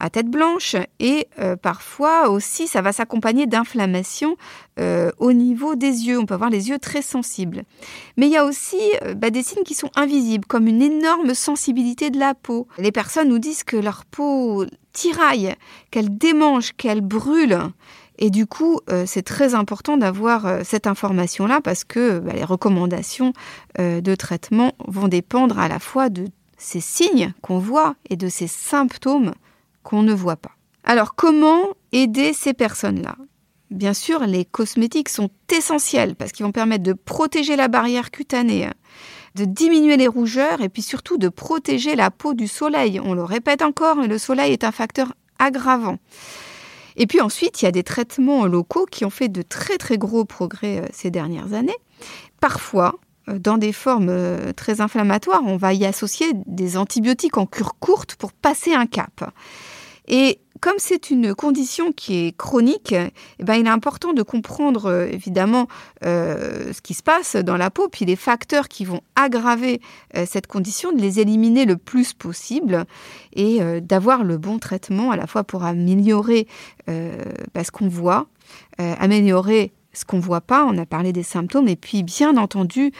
[0.00, 4.36] à tête blanche et euh, parfois aussi ça va s'accompagner d'inflammation
[4.80, 6.18] euh, au niveau des yeux.
[6.18, 7.62] On peut avoir les yeux très sensibles.
[8.16, 8.80] Mais il y a aussi
[9.16, 12.66] bah, des signes qui sont invisibles, comme une énorme sensibilité de la peau.
[12.78, 15.54] Les personnes nous disent que leur peau tiraille,
[15.92, 17.58] qu'elle démange, qu'elle brûle.
[18.18, 23.32] Et du coup, c'est très important d'avoir cette information-là parce que bah, les recommandations
[23.78, 26.26] de traitement vont dépendre à la fois de
[26.60, 29.32] ces signes qu'on voit et de ces symptômes
[29.82, 30.52] qu'on ne voit pas.
[30.84, 33.16] Alors, comment aider ces personnes-là?
[33.70, 38.68] Bien sûr, les cosmétiques sont essentiels parce qu'ils vont permettre de protéger la barrière cutanée,
[39.36, 43.00] de diminuer les rougeurs et puis surtout de protéger la peau du soleil.
[43.00, 45.98] On le répète encore, mais le soleil est un facteur aggravant.
[46.96, 49.96] Et puis ensuite, il y a des traitements locaux qui ont fait de très très
[49.96, 51.76] gros progrès euh, ces dernières années.
[52.40, 52.98] Parfois,
[53.28, 58.16] dans des formes euh, très inflammatoires, on va y associer des antibiotiques en cure courte
[58.16, 59.30] pour passer un cap.
[60.08, 64.86] Et comme c'est une condition qui est chronique, eh ben, il est important de comprendre
[64.86, 65.68] euh, évidemment
[66.04, 69.80] euh, ce qui se passe dans la peau, puis les facteurs qui vont aggraver
[70.16, 72.84] euh, cette condition, de les éliminer le plus possible
[73.32, 76.46] et euh, d'avoir le bon traitement à la fois pour améliorer
[76.88, 77.16] euh,
[77.54, 78.26] bah, ce qu'on voit,
[78.80, 82.92] euh, améliorer ce qu'on voit pas, on a parlé des symptômes, et puis bien entendu,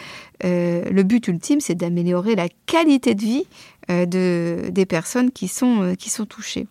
[0.44, 3.44] euh, le but ultime, c'est d'améliorer la qualité de vie
[3.90, 6.66] euh, de, des personnes qui sont, euh, qui sont touchées.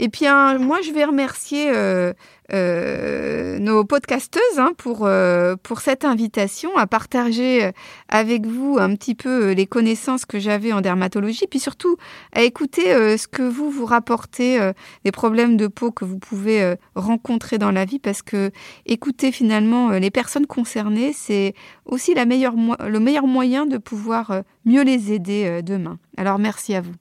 [0.00, 2.12] Et puis, hein, moi, je vais remercier euh,
[2.52, 7.70] euh, nos podcasteuses hein, pour, euh, pour cette invitation à partager
[8.08, 11.96] avec vous un petit peu les connaissances que j'avais en dermatologie, puis surtout
[12.32, 14.72] à écouter ce que vous vous rapportez,
[15.04, 18.50] des problèmes de peau que vous pouvez rencontrer dans la vie, parce que
[18.86, 24.82] écouter finalement les personnes concernées, c'est aussi la meilleure le meilleur moyen de pouvoir mieux
[24.82, 25.98] les aider demain.
[26.16, 26.94] Alors, merci à vous.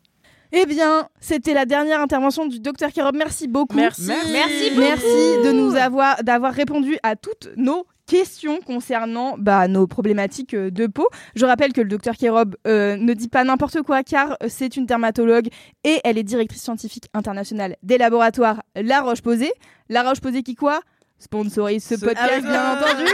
[0.52, 3.16] Eh bien, c'était la dernière intervention du docteur Kerob.
[3.16, 3.76] Merci beaucoup.
[3.76, 4.08] Merci.
[4.08, 4.72] Merci.
[4.78, 10.72] Merci de nous avoir d'avoir répondu à toutes nos questions concernant bah, nos problématiques euh,
[10.72, 11.08] de peau.
[11.36, 14.86] Je rappelle que le docteur Kerob euh, ne dit pas n'importe quoi car c'est une
[14.86, 15.50] dermatologue
[15.84, 19.52] et elle est directrice scientifique internationale des laboratoires La Roche-Posay.
[19.90, 20.80] La Roche-Posay qui quoi?
[21.20, 23.06] Sponsorise ce Ce- podcast, Ah, bien euh, entendu.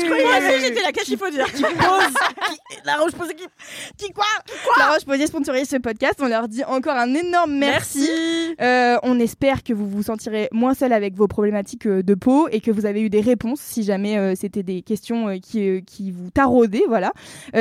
[0.00, 2.14] Je croyais moi aussi j'étais là, qu'est-ce qu'il faut dire Qui pose
[2.48, 3.44] qui- La roche pose qui
[3.98, 4.24] Qui quoi
[4.78, 6.14] La Roche-Posay sponsorise ce podcast.
[6.22, 8.08] On leur dit encore un énorme merci.
[8.62, 12.48] Euh, on espère que vous vous sentirez moins seul avec vos problématiques euh, de peau
[12.50, 15.82] et que vous avez eu des réponses si jamais euh, c'était des questions euh, qui,
[15.84, 16.84] qui vous taraudaient.
[16.88, 17.12] Voilà.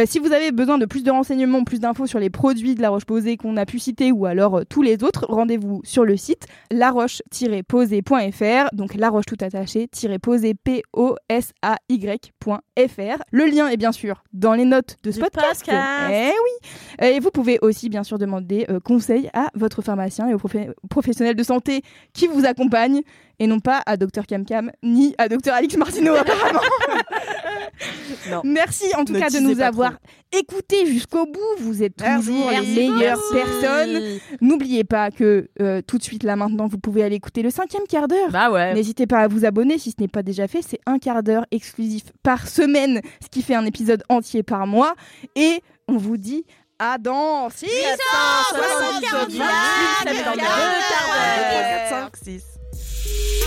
[0.06, 2.90] Si vous avez besoin de plus de renseignements, plus d'infos sur les produits de La
[2.90, 8.70] Roche-Posay qu'on a pu citer ou alors tous les autres, rendez-vous sur le site laroche-posay.fr.
[8.74, 9.89] Donc la roche tout attaché
[10.22, 13.24] posay p o s a y.fr.
[13.32, 15.66] Le lien est bien sûr dans les notes de ce podcast.
[15.66, 16.12] podcast.
[16.14, 17.08] Eh oui.
[17.08, 20.40] Et vous pouvez aussi, bien sûr, demander euh, conseil à votre pharmacien et aux
[20.90, 21.82] professionnels de santé
[22.14, 23.02] qui vous accompagnent,
[23.40, 26.60] et non pas à Dr Camcam ni à Dr Alix Martineau, apparemment.
[28.30, 28.42] Non.
[28.44, 29.94] Merci en tout Ne cas de nous avoir
[30.32, 31.40] écoutés jusqu'au bout.
[31.60, 32.28] Vous êtes Merci.
[32.28, 34.20] toujours les Merci meilleures personnes.
[34.42, 37.84] N'oubliez pas que euh, tout de suite, là maintenant, vous pouvez aller écouter le cinquième
[37.88, 38.30] quart d'heure.
[38.32, 38.74] Bah ouais.
[38.74, 40.62] N'hésitez pas à vous abonner si ce n'est pas déjà fait.
[40.62, 44.94] C'est un quart d'heure exclusif par semaine, ce qui fait un épisode entier par mois.
[45.36, 46.46] Et on vous dit
[46.78, 49.44] à dans 6 170 candidats,
[50.04, 51.52] ça fait dans deux quart quarts d'heure.
[51.52, 51.90] d'heure.
[51.90, 53.39] 4, 5, 6.